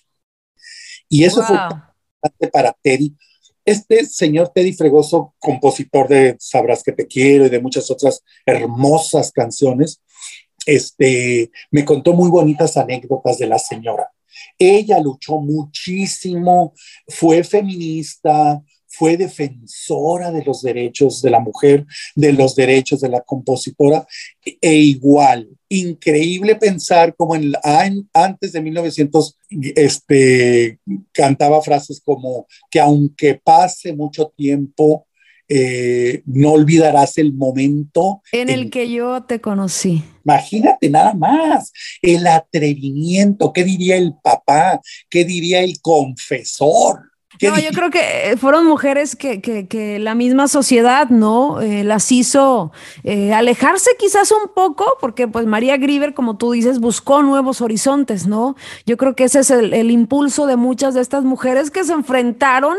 Y 1.09 1.23
eso 1.23 1.43
fue 1.43 1.57
para 2.51 2.75
Teddy. 2.81 3.15
Este 3.63 4.05
señor 4.05 4.51
Teddy 4.53 4.73
Fregoso, 4.73 5.33
compositor 5.39 6.07
de 6.07 6.35
Sabrás 6.39 6.83
que 6.83 6.91
te 6.91 7.07
quiero 7.07 7.45
y 7.45 7.49
de 7.49 7.59
muchas 7.59 7.89
otras 7.89 8.23
hermosas 8.45 9.31
canciones, 9.31 10.01
este, 10.65 11.51
me 11.71 11.85
contó 11.85 12.13
muy 12.13 12.29
bonitas 12.29 12.77
anécdotas 12.77 13.37
de 13.37 13.47
la 13.47 13.59
señora. 13.59 14.11
Ella 14.57 14.99
luchó 14.99 15.39
muchísimo, 15.39 16.73
fue 17.07 17.43
feminista, 17.43 18.61
fue 18.97 19.17
defensora 19.17 20.31
de 20.31 20.43
los 20.43 20.61
derechos 20.61 21.21
de 21.21 21.29
la 21.29 21.39
mujer, 21.39 21.85
de 22.15 22.33
los 22.33 22.55
derechos 22.55 23.01
de 23.01 23.09
la 23.09 23.21
compositora, 23.21 24.07
e 24.61 24.75
igual, 24.75 25.49
increíble 25.69 26.55
pensar 26.55 27.15
como 27.15 27.35
en, 27.35 27.53
antes 28.13 28.53
de 28.53 28.61
1900 28.61 29.37
este, 29.75 30.79
cantaba 31.11 31.61
frases 31.61 32.01
como 32.03 32.47
que 32.69 32.79
aunque 32.79 33.39
pase 33.43 33.93
mucho 33.93 34.31
tiempo, 34.35 35.07
eh, 35.47 36.23
no 36.25 36.53
olvidarás 36.53 37.19
el 37.19 37.31
momento 37.33 38.23
en 38.31 38.49
el 38.49 38.71
que 38.71 38.91
yo 38.91 39.23
te 39.25 39.41
conocí. 39.41 40.03
Imagínate 40.23 40.89
nada 40.89 41.13
más, 41.13 41.71
el 42.01 42.25
atrevimiento, 42.25 43.53
¿qué 43.53 43.63
diría 43.63 43.95
el 43.95 44.15
papá? 44.23 44.81
¿Qué 45.07 45.23
diría 45.23 45.61
el 45.61 45.79
confesor? 45.81 47.11
No, 47.41 47.59
yo 47.59 47.69
creo 47.71 47.89
que 47.89 48.31
eh, 48.31 48.37
fueron 48.37 48.65
mujeres 48.65 49.15
que, 49.15 49.41
que, 49.41 49.99
la 49.99 50.15
misma 50.15 50.47
sociedad, 50.47 51.09
¿no? 51.09 51.61
Eh, 51.61 51.83
las 51.83 52.11
hizo 52.11 52.71
eh, 53.03 53.33
alejarse 53.33 53.91
quizás 53.99 54.31
un 54.31 54.53
poco, 54.53 54.85
porque 55.01 55.27
pues 55.27 55.45
María 55.45 55.77
Grieber, 55.77 56.13
como 56.13 56.37
tú 56.37 56.51
dices, 56.51 56.79
buscó 56.79 57.23
nuevos 57.23 57.61
horizontes, 57.61 58.27
¿no? 58.27 58.55
Yo 58.85 58.97
creo 58.97 59.15
que 59.15 59.25
ese 59.25 59.39
es 59.39 59.51
el, 59.51 59.73
el 59.73 59.91
impulso 59.91 60.47
de 60.47 60.55
muchas 60.55 60.93
de 60.93 61.01
estas 61.01 61.23
mujeres 61.23 61.71
que 61.71 61.83
se 61.83 61.93
enfrentaron 61.93 62.75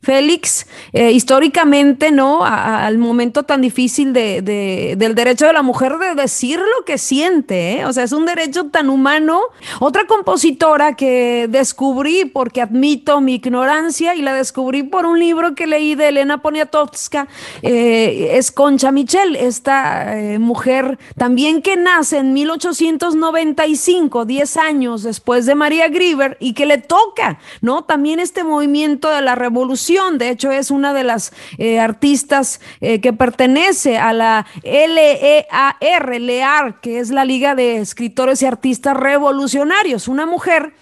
Félix, 0.00 0.66
eh, 0.92 1.10
históricamente, 1.10 2.12
¿no? 2.12 2.44
al 2.44 2.98
momento 2.98 3.42
tan 3.42 3.60
difícil 3.60 4.12
de, 4.12 4.94
del 4.96 5.14
derecho 5.16 5.46
de 5.46 5.52
la 5.52 5.62
mujer 5.62 5.98
de 5.98 6.14
decir 6.14 6.60
lo 6.60 6.84
que 6.84 6.98
siente, 6.98 7.80
¿eh? 7.80 7.84
O 7.84 7.92
sea, 7.92 8.04
es 8.04 8.12
un 8.12 8.24
derecho 8.24 8.66
tan 8.66 8.90
humano. 8.90 9.40
Otra 9.80 10.06
compositora 10.06 10.94
que 10.94 11.48
descubrí 11.50 12.26
porque 12.26 12.62
admito 12.62 13.20
mi 13.20 13.34
ignorancia 13.34 14.14
y 14.14 14.22
la 14.22 14.34
descubrí 14.34 14.84
por 14.84 15.04
un 15.04 15.18
libro 15.18 15.56
que 15.56 15.66
leí 15.66 15.96
de 15.96 16.08
Elena 16.08 16.42
Poniatowska, 16.42 17.26
eh, 17.62 18.30
es 18.34 18.52
Concha 18.52 18.92
Michel, 18.92 19.34
esta 19.34 20.14
mujer 20.38 20.98
también 21.16 21.60
que 21.60 21.76
nace 21.76 22.18
en 22.18 22.32
1895, 22.32 24.24
10 24.24 24.56
años 24.58 25.02
después 25.02 25.44
de 25.44 25.56
María 25.56 25.88
Grieber, 25.88 26.36
y 26.38 26.52
que 26.52 26.66
le 26.66 26.78
toca, 26.78 27.40
¿no? 27.60 27.82
También 27.82 28.20
este 28.20 28.44
movimiento 28.44 29.10
de 29.10 29.22
la 29.22 29.34
revolución 29.34 29.87
de 30.18 30.28
hecho, 30.28 30.50
es 30.50 30.70
una 30.70 30.92
de 30.92 31.04
las 31.04 31.32
eh, 31.56 31.80
artistas 31.80 32.60
eh, 32.80 33.00
que 33.00 33.12
pertenece 33.12 33.96
a 33.96 34.12
la 34.12 34.46
LEAR, 34.62 36.20
LEAR, 36.20 36.80
que 36.80 36.98
es 36.98 37.10
la 37.10 37.24
Liga 37.24 37.54
de 37.54 37.78
Escritores 37.78 38.42
y 38.42 38.46
Artistas 38.46 38.96
Revolucionarios. 38.96 40.08
Una 40.08 40.26
mujer 40.26 40.74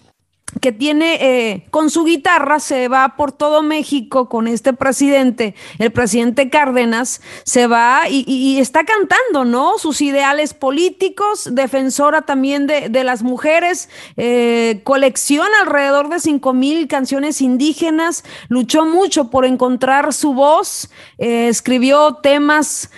que 0.61 0.73
tiene 0.73 1.19
eh, 1.21 1.67
con 1.71 1.91
su 1.91 2.05
guitarra, 2.05 2.61
se 2.61 2.89
va 2.89 3.17
por 3.17 3.33
todo 3.33 3.63
México 3.63 4.29
con 4.29 4.47
este 4.49 4.73
presidente, 4.73 5.55
el 5.79 5.93
presidente 5.93 6.51
Cárdenas, 6.51 7.21
se 7.45 7.67
va 7.67 8.03
y, 8.09 8.59
está 8.59 8.85
cantando, 8.85 9.45
¿no? 9.45 9.79
Sus 9.79 10.01
ideales 10.01 10.55
políticos, 10.55 11.51
defensora 11.53 12.23
también 12.23 12.67
de, 12.67 13.05
las 13.05 13.23
mujeres, 13.23 13.89
eh, 14.17 14.81
colecciona 14.85 15.61
alrededor 15.63 16.09
de 16.09 16.21
cinco 16.21 16.53
mil 16.53 16.89
canciones 16.89 17.41
indígenas, 17.43 18.25
luchó 18.49 18.87
mucho 18.87 19.31
por 19.31 19.45
encontrar 19.45 20.13
su 20.13 20.33
voz, 20.33 20.91
eh, 21.19 21.49
escribió 21.49 22.15
temas 22.23 22.91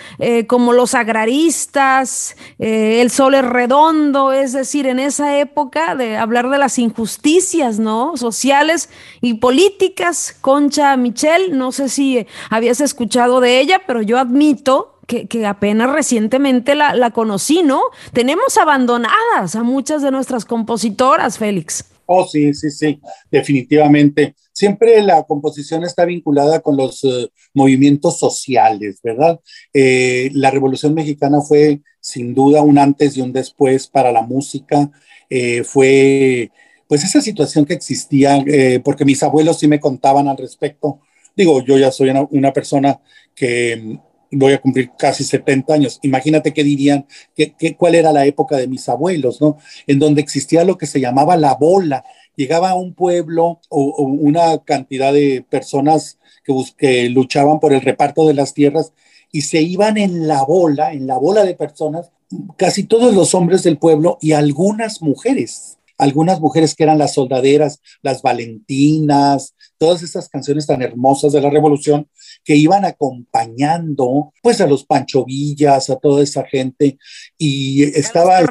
como 0.47 0.73
Los 0.73 0.95
agraristas, 0.95 2.37
El 2.59 3.11
sol 3.11 3.35
es 3.35 3.45
redondo, 3.45 4.33
es 4.33 4.53
decir, 4.53 4.87
en 4.87 4.99
esa 4.99 5.39
época 5.39 5.95
de 5.95 6.17
hablar 6.17 6.51
de 6.51 6.59
las 6.59 6.79
injusticias, 6.79 7.38
¿no? 7.79 8.17
Sociales 8.17 8.89
y 9.21 9.35
políticas. 9.35 10.37
Concha 10.41 10.97
Michel, 10.97 11.57
no 11.57 11.73
sé 11.73 11.89
si 11.89 12.27
habías 12.51 12.81
escuchado 12.81 13.41
de 13.41 13.61
ella, 13.61 13.83
pero 13.87 14.03
yo 14.03 14.19
admito 14.19 15.01
que, 15.07 15.47
apenas 15.47 15.91
recientemente 15.91 16.75
la, 16.75 16.95
la, 16.95 17.11
conocí, 17.13 17.63
¿no? 17.63 17.81
Tenemos 18.13 18.59
abandonadas 18.59 19.57
a 19.57 19.63
muchas 19.63 20.03
de 20.03 20.11
nuestras 20.11 20.45
compositoras, 20.45 21.39
Félix. 21.39 21.85
Oh, 22.11 22.27
sí, 22.27 22.55
sí, 22.55 22.71
sí, 22.71 23.01
definitivamente. 23.31 24.35
Siempre 24.53 25.03
la 25.03 25.23
composición 25.25 25.85
está 25.85 26.05
vinculada 26.05 26.61
con 26.61 26.77
los 26.77 27.05
eh, 27.05 27.29
movimientos 27.55 28.19
sociales, 28.19 28.99
¿verdad? 29.03 29.39
Eh, 29.73 30.31
la 30.33 30.51
Revolución 30.51 30.95
Mexicana 30.95 31.41
fue 31.43 31.81
sin 32.01 32.35
duda 32.35 32.63
un 32.63 32.79
antes 32.79 33.17
y 33.17 33.21
un 33.21 33.33
después 33.33 33.89
para 33.89 34.11
la 34.11 34.23
música. 34.23 34.91
Eh, 35.31 35.65
fue 35.65 36.51
pues 36.89 37.05
esa 37.05 37.21
situación 37.21 37.67
que 37.67 37.75
existía, 37.75 38.39
eh, 38.47 38.81
porque 38.83 39.05
mis 39.05 39.23
abuelos 39.23 39.59
sí 39.59 39.69
me 39.69 39.79
contaban 39.79 40.27
al 40.27 40.39
respecto. 40.39 41.01
Digo, 41.37 41.63
yo 41.63 41.79
ya 41.79 41.93
soy 41.93 42.11
una, 42.31 42.53
persona 42.53 43.01
que 43.35 43.77
mm, 43.77 44.39
voy 44.39 44.55
a 44.55 44.61
cumplir 44.61 44.91
casi 44.99 45.23
70 45.23 45.75
años. 45.75 46.01
Imagínate 46.03 46.53
qué 46.55 46.65
dirían, 46.65 47.07
qué, 47.37 47.77
cuál 47.77 47.95
era 47.95 48.11
la 48.11 48.25
época 48.27 48.57
de 48.57 48.67
mis 48.67 48.89
abuelos, 48.89 49.41
¿no? 49.41 49.59
En 49.87 49.99
donde 49.99 50.23
existía 50.23 50.65
lo 50.65 50.79
que 50.79 50.87
se 50.87 51.01
llamaba 51.01 51.37
la 51.37 51.55
bola. 51.55 52.05
Llegaba 52.37 52.71
a 52.71 52.75
un 52.75 52.95
pueblo 52.95 53.61
o, 53.69 54.03
una 54.03 54.59
cantidad 54.65 55.13
de 55.13 55.45
personas 55.49 56.19
que, 56.43 56.55
que 56.79 57.11
luchaban 57.11 57.61
por 57.61 57.75
el 57.75 57.83
reparto 57.83 58.27
de 58.27 58.35
las 58.35 58.55
tierras 58.55 58.93
y 59.31 59.43
se 59.43 59.61
iban 59.61 59.99
en 59.99 60.27
la 60.27 60.43
bola, 60.43 60.95
en 60.95 61.07
la 61.07 61.19
bola 61.19 61.45
de 61.45 61.55
personas, 61.55 62.11
casi 62.57 62.85
todos 62.85 63.15
los 63.15 63.35
hombres 63.35 63.63
del 63.63 63.77
pueblo 63.77 64.17
y 64.23 64.33
algunas 64.33 65.03
mujeres 65.03 65.78
algunas 65.99 66.41
mujeres 66.41 66.75
que 66.75 66.85
eran 66.85 66.99
las 66.99 67.15
soldaderas, 67.15 67.81
las 68.03 68.23
valentinas, 68.23 69.55
todas 69.77 70.03
esas 70.03 70.29
canciones 70.29 70.67
tan 70.67 70.81
hermosas 70.81 71.33
de 71.33 71.41
la 71.41 71.51
revolución 71.51 72.09
que 72.45 72.57
iban 72.57 72.85
acompañando 72.85 74.33
pues 74.43 74.61
a 74.61 74.67
los 74.67 74.85
Pancho 74.85 75.25
Villas, 75.25 75.91
a 75.91 75.97
toda 75.97 76.23
esa 76.23 76.45
gente 76.45 76.99
y 77.37 77.83
estaba... 77.83 78.41
Los 78.41 78.49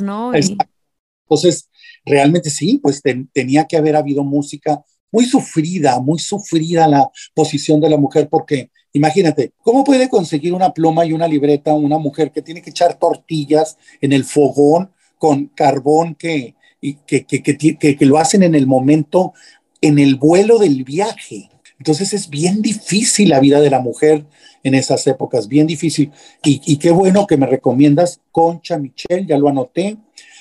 ¿no? 0.00 0.32
Entonces, 0.32 1.68
realmente 2.04 2.50
sí, 2.50 2.78
pues 2.82 3.02
tenía 3.32 3.64
que 3.66 3.76
haber 3.76 3.96
habido 3.96 4.22
música 4.22 4.82
muy 5.10 5.26
sufrida, 5.26 6.00
muy 6.00 6.18
sufrida 6.18 6.88
la 6.88 7.10
posición 7.34 7.80
de 7.80 7.90
la 7.90 7.96
mujer 7.96 8.28
porque 8.30 8.70
Imagínate, 8.96 9.52
¿cómo 9.64 9.82
puede 9.82 10.08
conseguir 10.08 10.54
una 10.54 10.72
pluma 10.72 11.04
y 11.04 11.12
una 11.12 11.26
libreta 11.26 11.74
una 11.74 11.98
mujer 11.98 12.30
que 12.30 12.42
tiene 12.42 12.62
que 12.62 12.70
echar 12.70 12.96
tortillas 12.96 13.76
en 14.00 14.12
el 14.12 14.22
fogón 14.22 14.93
con 15.24 15.46
carbón 15.46 16.16
que, 16.16 16.54
que, 17.06 17.24
que, 17.24 17.96
que, 17.96 18.04
lo 18.04 18.18
hacen 18.18 18.42
en 18.42 18.54
el 18.54 18.66
momento, 18.66 19.32
en 19.80 19.98
el 19.98 20.16
vuelo 20.16 20.58
del 20.58 20.84
viaje. 20.84 21.48
Entonces 21.78 22.12
es 22.12 22.28
bien 22.28 22.60
difícil 22.60 23.30
la 23.30 23.40
vida 23.40 23.62
de 23.62 23.70
la 23.70 23.80
mujer 23.80 24.26
en 24.64 24.74
esas 24.74 25.06
épocas, 25.06 25.48
bien 25.48 25.66
difícil. 25.66 26.12
Y, 26.44 26.60
y, 26.66 26.76
qué 26.76 26.90
bueno 26.90 27.26
que 27.26 27.38
me 27.38 27.46
recomiendas 27.46 28.20
Concha 28.32 28.76
Michelle, 28.76 29.24
ya 29.24 29.38
lo 29.38 29.48
anoté, 29.48 29.96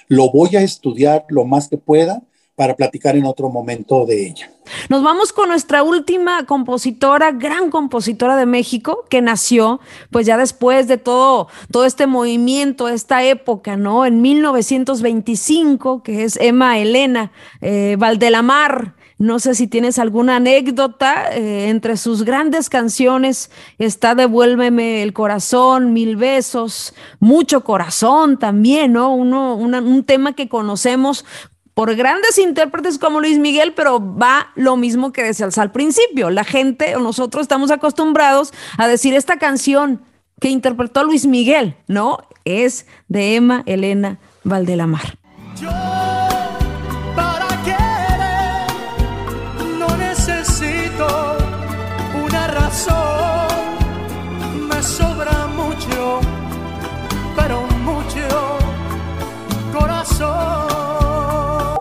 lo 0.09 0.29
voy 0.31 0.57
a 0.57 0.61
estudiar 0.61 1.23
lo 1.29 1.45
más 1.45 1.69
que 1.69 1.77
pueda 1.77 2.21
para 2.55 2.75
platicar 2.75 3.15
en 3.15 3.25
otro 3.25 3.49
momento 3.49 4.05
de 4.05 4.27
ella. 4.27 4.51
Nos 4.89 5.03
vamos 5.03 5.33
con 5.33 5.49
nuestra 5.49 5.83
última 5.83 6.45
compositora, 6.45 7.31
gran 7.31 7.69
compositora 7.69 8.35
de 8.35 8.45
México, 8.45 9.05
que 9.09 9.21
nació 9.21 9.79
pues 10.11 10.25
ya 10.25 10.37
después 10.37 10.87
de 10.87 10.97
todo, 10.97 11.47
todo 11.71 11.85
este 11.85 12.07
movimiento, 12.07 12.87
esta 12.87 13.23
época, 13.23 13.75
¿no? 13.75 14.05
En 14.05 14.21
1925, 14.21 16.03
que 16.03 16.23
es 16.23 16.37
Emma 16.37 16.77
Elena 16.77 17.31
eh, 17.61 17.95
Valdelamar. 17.97 18.93
No 19.19 19.39
sé 19.39 19.55
si 19.55 19.67
tienes 19.67 19.99
alguna 19.99 20.37
anécdota. 20.37 21.33
Eh, 21.33 21.69
entre 21.69 21.97
sus 21.97 22.23
grandes 22.23 22.69
canciones 22.69 23.51
está 23.77 24.15
Devuélveme 24.15 25.01
el 25.01 25.13
corazón, 25.13 25.93
Mil 25.93 26.17
besos, 26.17 26.93
Mucho 27.19 27.63
corazón 27.63 28.37
también, 28.37 28.93
¿no? 28.93 29.13
Uno, 29.13 29.55
un 29.55 30.03
tema 30.03 30.33
que 30.33 30.49
conocemos 30.49 31.25
por 31.73 31.95
grandes 31.95 32.37
intérpretes 32.37 32.99
como 32.99 33.19
Luis 33.19 33.39
Miguel, 33.39 33.73
pero 33.73 33.99
va 33.99 34.51
lo 34.55 34.75
mismo 34.77 35.11
que 35.11 35.23
decía 35.23 35.47
al 35.55 35.71
principio. 35.71 36.29
La 36.29 36.43
gente 36.43 36.95
o 36.95 36.99
nosotros 36.99 37.43
estamos 37.43 37.71
acostumbrados 37.71 38.53
a 38.77 38.87
decir 38.87 39.13
esta 39.13 39.37
canción 39.37 40.01
que 40.39 40.49
interpretó 40.49 41.03
Luis 41.03 41.25
Miguel, 41.25 41.75
¿no? 41.87 42.19
Es 42.45 42.85
de 43.07 43.35
Emma 43.35 43.63
Elena 43.65 44.19
Valdelamar. 44.43 45.17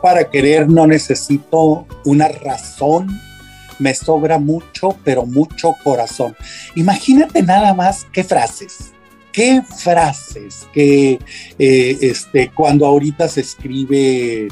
Para 0.02 0.30
querer 0.30 0.68
no 0.68 0.86
necesito 0.86 1.86
una 2.04 2.28
razón, 2.28 3.20
me 3.78 3.94
sobra 3.94 4.38
mucho, 4.38 4.98
pero 5.04 5.24
mucho 5.24 5.74
corazón. 5.82 6.36
Imagínate 6.74 7.42
nada 7.42 7.72
más 7.72 8.06
qué 8.12 8.24
frases, 8.24 8.92
qué 9.32 9.62
frases 9.62 10.66
que 10.72 11.18
eh, 11.58 11.98
este, 12.00 12.50
cuando 12.50 12.84
ahorita 12.84 13.28
se 13.28 13.42
escribe 13.42 14.48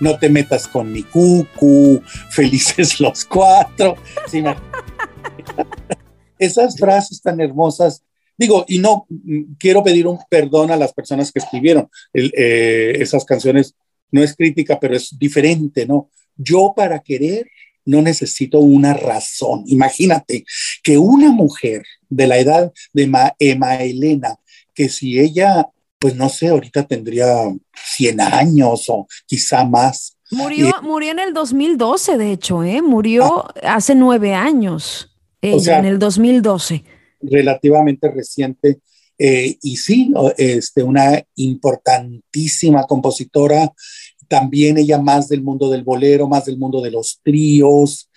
no 0.00 0.18
te 0.18 0.28
metas 0.28 0.66
con 0.66 0.92
mi 0.92 1.02
cucu, 1.02 2.02
felices 2.30 3.00
los 3.00 3.24
cuatro. 3.24 3.96
Esas 6.38 6.76
frases 6.76 7.22
tan 7.22 7.40
hermosas 7.40 8.02
digo, 8.36 8.64
y 8.68 8.78
no 8.78 9.06
quiero 9.58 9.82
pedir 9.82 10.06
un 10.06 10.18
perdón 10.28 10.70
a 10.70 10.76
las 10.76 10.92
personas 10.92 11.32
que 11.32 11.38
escribieron 11.38 11.88
eh, 12.12 12.92
esas 13.00 13.24
canciones 13.24 13.74
no 14.10 14.22
es 14.22 14.34
crítica, 14.34 14.78
pero 14.80 14.96
es 14.96 15.16
diferente, 15.18 15.86
¿no? 15.86 16.10
Yo 16.36 16.72
para 16.76 17.00
querer 17.00 17.48
no 17.84 18.02
necesito 18.02 18.58
una 18.58 18.94
razón. 18.94 19.62
Imagínate 19.66 20.44
que 20.82 20.98
una 20.98 21.30
mujer 21.30 21.84
de 22.08 22.26
la 22.26 22.38
edad 22.38 22.72
de 22.92 23.10
Emma 23.38 23.76
Elena, 23.76 24.36
que 24.74 24.88
si 24.88 25.18
ella, 25.20 25.68
pues 25.98 26.16
no 26.16 26.28
sé, 26.28 26.48
ahorita 26.48 26.86
tendría 26.86 27.26
100 27.96 28.20
años 28.20 28.86
o 28.88 29.06
quizá 29.26 29.64
más, 29.64 30.16
Murió, 30.30 30.72
murió 30.82 31.12
en 31.12 31.20
el 31.20 31.32
2012, 31.32 32.18
de 32.18 32.32
hecho, 32.32 32.64
¿eh? 32.64 32.82
Murió 32.82 33.44
ah. 33.62 33.76
hace 33.76 33.94
nueve 33.94 34.34
años, 34.34 35.16
ella, 35.40 35.78
en 35.78 35.84
el 35.84 35.98
2012. 36.00 36.82
Relativamente 37.20 38.10
reciente. 38.10 38.80
Eh, 39.18 39.56
y 39.62 39.76
sí, 39.76 40.12
este, 40.36 40.82
una 40.82 41.22
importantísima 41.36 42.84
compositora, 42.84 43.72
también 44.28 44.78
ella 44.78 44.98
más 44.98 45.28
del 45.28 45.42
mundo 45.42 45.70
del 45.70 45.84
bolero, 45.84 46.28
más 46.28 46.44
del 46.44 46.58
mundo 46.58 46.80
de 46.80 46.90
los 46.90 47.20
tríos, 47.22 48.10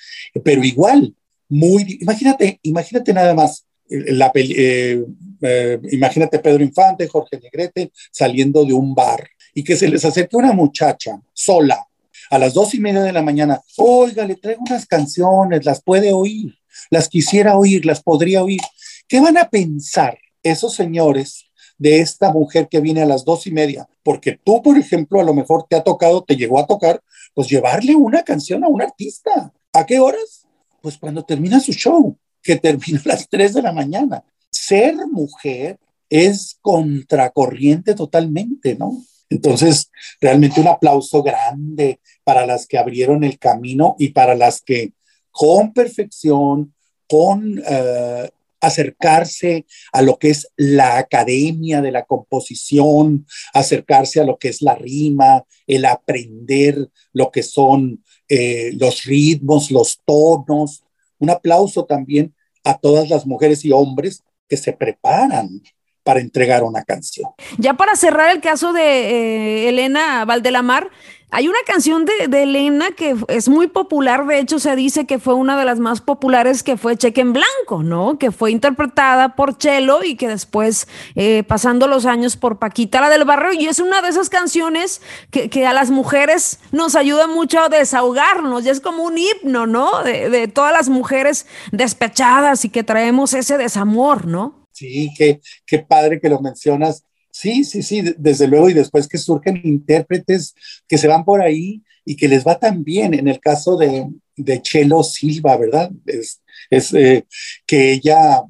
pero 0.43 0.63
igual, 0.63 1.13
muy, 1.47 1.97
imagínate, 2.01 2.59
imagínate 2.63 3.13
nada 3.13 3.33
más, 3.33 3.65
la 3.89 4.31
eh, 4.35 5.03
eh, 5.41 5.79
imagínate 5.91 6.39
Pedro 6.39 6.63
Infante, 6.63 7.07
Jorge 7.07 7.39
Negrete 7.39 7.91
saliendo 8.11 8.63
de 8.65 8.73
un 8.73 8.93
bar 8.93 9.27
y 9.53 9.63
que 9.63 9.75
se 9.75 9.87
les 9.87 10.05
acerque 10.05 10.37
una 10.37 10.53
muchacha 10.53 11.19
sola 11.33 11.87
a 12.29 12.37
las 12.37 12.53
dos 12.53 12.75
y 12.75 12.79
media 12.79 13.01
de 13.01 13.11
la 13.11 13.23
mañana, 13.23 13.59
oiga, 13.77 14.25
le 14.25 14.35
traigo 14.35 14.61
unas 14.67 14.85
canciones, 14.85 15.65
las 15.65 15.81
puede 15.81 16.13
oír, 16.13 16.55
las 16.91 17.09
quisiera 17.09 17.57
oír, 17.57 17.85
las 17.85 18.03
podría 18.03 18.43
oír. 18.43 18.61
¿Qué 19.07 19.19
van 19.19 19.37
a 19.37 19.49
pensar 19.49 20.19
esos 20.43 20.73
señores 20.73 21.45
de 21.77 22.01
esta 22.01 22.31
mujer 22.31 22.67
que 22.69 22.81
viene 22.81 23.01
a 23.01 23.05
las 23.05 23.25
dos 23.25 23.47
y 23.47 23.51
media? 23.51 23.87
Porque 24.03 24.39
tú, 24.43 24.61
por 24.61 24.77
ejemplo, 24.77 25.19
a 25.19 25.23
lo 25.23 25.33
mejor 25.33 25.65
te 25.69 25.75
ha 25.75 25.83
tocado, 25.83 26.23
te 26.23 26.35
llegó 26.35 26.59
a 26.59 26.67
tocar, 26.67 27.01
pues 27.33 27.49
llevarle 27.49 27.95
una 27.95 28.23
canción 28.23 28.63
a 28.63 28.67
un 28.67 28.81
artista. 28.81 29.53
¿A 29.73 29.85
qué 29.85 29.99
horas? 29.99 30.45
Pues 30.81 30.97
cuando 30.97 31.23
termina 31.23 31.59
su 31.59 31.73
show, 31.73 32.17
que 32.41 32.55
termina 32.55 33.01
a 33.05 33.09
las 33.09 33.29
tres 33.29 33.53
de 33.53 33.61
la 33.61 33.71
mañana. 33.71 34.23
Ser 34.49 34.95
mujer 35.11 35.79
es 36.09 36.57
contracorriente 36.61 37.93
totalmente, 37.93 38.75
¿no? 38.75 39.03
Entonces, 39.29 39.91
realmente 40.19 40.59
un 40.59 40.67
aplauso 40.67 41.21
grande 41.21 41.99
para 42.23 42.47
las 42.47 42.65
que 42.65 42.79
abrieron 42.79 43.23
el 43.23 43.37
camino 43.37 43.95
y 43.99 44.09
para 44.09 44.35
las 44.35 44.61
que 44.61 44.93
con 45.29 45.71
perfección, 45.71 46.73
con 47.07 47.61
eh, 47.65 48.29
acercarse 48.61 49.65
a 49.91 50.01
lo 50.01 50.17
que 50.17 50.29
es 50.29 50.47
la 50.57 50.97
academia 50.97 51.81
de 51.81 51.91
la 51.91 52.05
composición, 52.05 53.25
acercarse 53.53 54.19
a 54.19 54.25
lo 54.25 54.37
que 54.37 54.49
es 54.49 54.61
la 54.61 54.75
rima, 54.75 55.45
el 55.67 55.85
aprender 55.85 56.89
lo 57.13 57.31
que 57.31 57.43
son 57.43 58.03
eh, 58.27 58.71
los 58.73 59.03
ritmos, 59.03 59.71
los 59.71 60.01
tonos. 60.05 60.83
Un 61.19 61.29
aplauso 61.29 61.85
también 61.85 62.33
a 62.63 62.77
todas 62.77 63.09
las 63.09 63.25
mujeres 63.25 63.63
y 63.65 63.71
hombres 63.71 64.23
que 64.47 64.57
se 64.57 64.73
preparan 64.73 65.61
para 66.09 66.21
entregar 66.21 66.63
una 66.63 66.83
canción. 66.83 67.29
Ya 67.59 67.75
para 67.75 67.95
cerrar 67.95 68.31
el 68.31 68.41
caso 68.41 68.73
de 68.73 68.81
eh, 68.81 69.69
Elena 69.69 70.25
Valdelamar, 70.25 70.89
hay 71.29 71.47
una 71.47 71.59
canción 71.67 72.05
de, 72.05 72.41
Elena 72.41 72.87
que 72.97 73.15
es 73.27 73.47
muy 73.47 73.67
popular, 73.67 74.25
de 74.25 74.39
hecho 74.39 74.57
se 74.57 74.75
dice 74.75 75.05
que 75.05 75.19
fue 75.19 75.35
una 75.35 75.55
de 75.55 75.65
las 75.65 75.77
más 75.77 76.01
populares 76.01 76.63
que 76.63 76.77
fue 76.77 76.97
Cheque 76.97 77.21
en 77.21 77.33
Blanco, 77.33 77.83
¿no? 77.83 78.17
Que 78.17 78.31
fue 78.31 78.49
interpretada 78.49 79.35
por 79.35 79.55
Chelo 79.55 80.03
y 80.03 80.15
que 80.15 80.27
después, 80.27 80.87
eh, 81.13 81.43
pasando 81.43 81.87
los 81.87 82.07
años, 82.07 82.37
por 82.37 82.57
Paquita 82.57 83.01
la 83.01 83.11
del 83.11 83.25
Barrio, 83.25 83.53
y 83.53 83.67
es 83.67 83.79
una 83.79 84.01
de 84.01 84.09
esas 84.09 84.31
canciones 84.31 84.99
que, 85.29 85.67
a 85.67 85.73
las 85.73 85.91
mujeres 85.91 86.59
nos 86.71 86.95
ayuda 86.95 87.27
mucho 87.27 87.59
a 87.59 87.69
desahogarnos, 87.69 88.65
y 88.65 88.69
es 88.69 88.81
como 88.81 89.03
un 89.03 89.19
himno, 89.19 89.67
¿no? 89.67 90.01
De, 90.01 90.31
de 90.31 90.47
todas 90.47 90.73
las 90.73 90.89
mujeres 90.89 91.45
despechadas 91.71 92.65
y 92.65 92.69
que 92.69 92.83
traemos 92.83 93.35
ese 93.35 93.59
desamor, 93.59 94.25
¿no? 94.25 94.58
Sí, 94.79 95.11
qué, 95.17 95.41
qué 95.65 95.79
padre 95.79 96.21
que 96.21 96.29
lo 96.29 96.39
mencionas. 96.39 97.03
Sí, 97.31 97.65
sí, 97.65 97.83
sí, 97.83 98.01
desde 98.17 98.47
luego, 98.47 98.69
y 98.69 98.73
después 98.73 99.09
que 99.09 99.17
surgen 99.17 99.59
intérpretes 99.65 100.55
que 100.87 100.97
se 100.97 101.09
van 101.09 101.25
por 101.25 101.41
ahí 101.41 101.83
y 102.05 102.15
que 102.15 102.29
les 102.29 102.47
va 102.47 102.57
tan 102.57 102.85
bien. 102.85 103.13
En 103.13 103.27
el 103.27 103.41
caso 103.41 103.75
de, 103.75 104.07
de 104.37 104.61
Chelo 104.61 105.03
Silva, 105.03 105.57
¿verdad? 105.57 105.91
Es, 106.05 106.41
es 106.69 106.93
eh, 106.93 107.25
que 107.67 107.91
ella, 107.91 108.41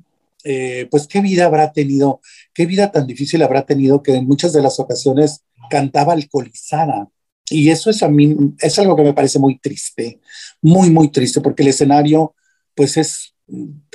eh, 0.43 0.87
pues 0.91 1.07
qué 1.07 1.19
vida 1.19 1.45
habrá 1.45 1.71
tenido, 1.71 2.21
qué 2.53 2.67
vida 2.67 2.91
tan 2.91 3.07
difícil 3.07 3.41
habrá 3.41 3.65
tenido 3.65 4.03
que 4.03 4.13
en 4.13 4.27
muchas 4.27 4.53
de 4.53 4.61
las 4.61 4.79
ocasiones 4.79 5.41
cantaba 5.71 6.13
alcoholizada. 6.13 7.09
Y 7.49 7.71
eso 7.71 7.89
es 7.89 8.03
a 8.03 8.07
mí, 8.07 8.35
es 8.59 8.77
algo 8.77 8.95
que 8.95 9.03
me 9.03 9.13
parece 9.13 9.39
muy 9.39 9.57
triste, 9.57 10.19
muy, 10.61 10.91
muy 10.91 11.09
triste, 11.09 11.41
porque 11.41 11.63
el 11.63 11.69
escenario, 11.69 12.35
pues 12.75 12.97
es 12.97 13.33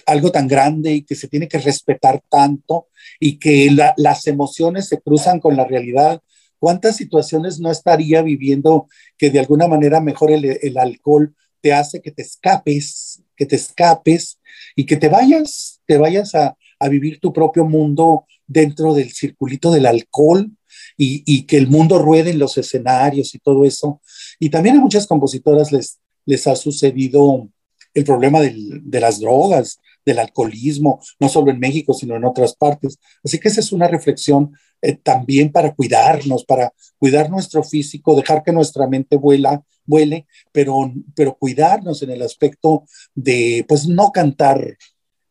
algo 0.06 0.30
tan 0.30 0.48
grande 0.48 0.92
y 0.92 1.02
que 1.02 1.14
se 1.14 1.28
tiene 1.28 1.48
que 1.48 1.58
respetar 1.58 2.22
tanto 2.28 2.88
y 3.20 3.38
que 3.38 3.70
las 3.96 4.26
emociones 4.26 4.88
se 4.88 5.00
cruzan 5.00 5.40
con 5.40 5.56
la 5.56 5.64
realidad. 5.64 6.20
¿Cuántas 6.58 6.96
situaciones 6.96 7.60
no 7.60 7.70
estaría 7.70 8.22
viviendo 8.22 8.88
que 9.18 9.30
de 9.30 9.38
alguna 9.38 9.66
manera 9.68 10.00
mejor 10.00 10.30
el, 10.30 10.78
alcohol 10.78 11.34
te 11.60 11.72
hace 11.72 12.00
que 12.00 12.10
te 12.10 12.22
escapes, 12.22 13.22
que 13.36 13.46
te 13.46 13.56
escapes 13.56 14.38
y 14.76 14.86
que 14.86 14.96
te 14.96 15.08
vayas, 15.08 15.80
te 15.86 15.98
vayas 15.98 16.34
a, 16.34 16.56
vivir 16.90 17.18
tu 17.18 17.32
propio 17.32 17.64
mundo 17.64 18.26
dentro 18.46 18.92
del 18.92 19.10
circulito 19.10 19.70
del 19.70 19.86
alcohol 19.86 20.50
y, 20.98 21.22
y, 21.24 21.44
que 21.46 21.56
el 21.56 21.66
mundo 21.66 21.98
ruede 21.98 22.28
en 22.28 22.38
los 22.38 22.58
escenarios 22.58 23.34
y 23.34 23.38
todo 23.38 23.64
eso. 23.64 24.02
Y 24.38 24.50
también 24.50 24.76
a 24.76 24.80
muchas 24.82 25.06
compositoras 25.06 25.72
les, 25.72 25.98
les 26.26 26.46
ha 26.46 26.54
sucedido 26.56 27.48
el 27.94 28.04
problema 28.04 28.40
de 28.40 29.00
las 29.00 29.20
drogas, 29.20 29.80
del 30.04 30.18
alcoholismo, 30.18 31.00
no 31.18 31.28
solo 31.28 31.50
en 31.50 31.58
México, 31.58 31.94
sino 31.94 32.16
en 32.16 32.24
otras 32.24 32.54
partes. 32.54 32.98
Así 33.24 33.38
que 33.38 33.48
esa 33.48 33.60
es 33.60 33.72
una 33.72 33.88
reflexión 33.88 34.52
eh, 34.82 34.98
también 35.02 35.50
para 35.50 35.74
cuidarnos, 35.74 36.44
para 36.44 36.72
cuidar 36.98 37.30
nuestro 37.30 37.62
físico, 37.62 38.14
dejar 38.14 38.42
que 38.42 38.52
nuestra 38.52 38.86
mente 38.86 39.16
vuela, 39.16 39.62
vuele, 39.86 40.26
pero, 40.52 40.92
pero 41.14 41.36
cuidarnos 41.38 42.02
en 42.02 42.10
el 42.10 42.22
aspecto 42.22 42.84
de, 43.14 43.64
pues, 43.66 43.86
no 43.86 44.10
cantar 44.12 44.76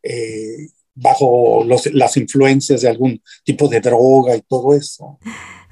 eh, 0.01 0.69
bajo 0.95 1.63
las 1.65 2.17
influencias 2.17 2.81
de 2.81 2.89
algún 2.89 3.21
tipo 3.43 3.67
de 3.67 3.79
droga 3.79 4.35
y 4.35 4.41
todo 4.41 4.73
eso. 4.73 5.19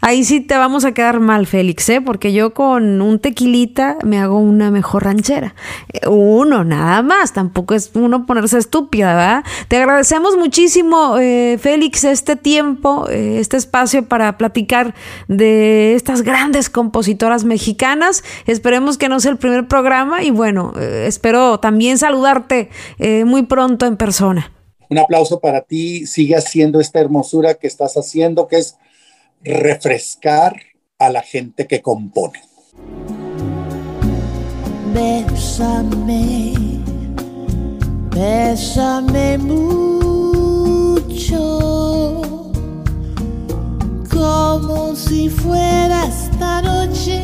Ahí 0.03 0.23
sí 0.23 0.41
te 0.41 0.57
vamos 0.57 0.83
a 0.83 0.93
quedar 0.93 1.19
mal, 1.19 1.45
Félix, 1.45 1.87
¿eh? 1.89 2.01
porque 2.01 2.33
yo 2.33 2.55
con 2.55 3.03
un 3.03 3.19
tequilita 3.19 3.99
me 4.03 4.17
hago 4.17 4.39
una 4.39 4.71
mejor 4.71 5.03
ranchera. 5.03 5.53
Eh, 5.93 6.07
uno, 6.07 6.63
nada 6.63 7.03
más, 7.03 7.33
tampoco 7.33 7.75
es 7.75 7.91
uno 7.93 8.25
ponerse 8.25 8.57
estúpida, 8.57 9.13
¿verdad? 9.13 9.43
Te 9.67 9.77
agradecemos 9.77 10.35
muchísimo, 10.37 11.19
eh, 11.19 11.59
Félix, 11.61 12.03
este 12.03 12.35
tiempo, 12.35 13.07
eh, 13.09 13.37
este 13.39 13.57
espacio 13.57 14.07
para 14.07 14.39
platicar 14.39 14.95
de 15.27 15.93
estas 15.93 16.23
grandes 16.23 16.71
compositoras 16.71 17.43
mexicanas. 17.43 18.23
Esperemos 18.47 18.97
que 18.97 19.07
no 19.07 19.19
sea 19.19 19.29
el 19.29 19.37
primer 19.37 19.67
programa 19.67 20.23
y 20.23 20.31
bueno, 20.31 20.73
espero 20.79 21.59
también 21.59 21.99
saludarte 21.99 22.69
muy 23.25 23.43
pronto 23.43 23.85
en 23.85 23.97
persona. 23.97 24.51
Un 24.89 24.97
aplauso 24.97 25.39
para 25.39 25.61
ti, 25.61 26.07
sigue 26.07 26.35
haciendo 26.35 26.79
esta 26.79 26.99
hermosura 26.99 27.53
que 27.53 27.67
estás 27.67 27.97
haciendo, 27.97 28.47
que 28.47 28.57
es 28.57 28.77
refrescar 29.43 30.55
a 30.99 31.09
la 31.09 31.21
gente 31.21 31.67
que 31.67 31.81
compone. 31.81 32.41
Bésame, 34.93 36.53
bésame 38.13 39.37
mucho, 39.37 39.81
como 44.09 44.95
si 44.95 45.29
fuera 45.29 46.05
esta 46.05 46.61
noche 46.61 47.23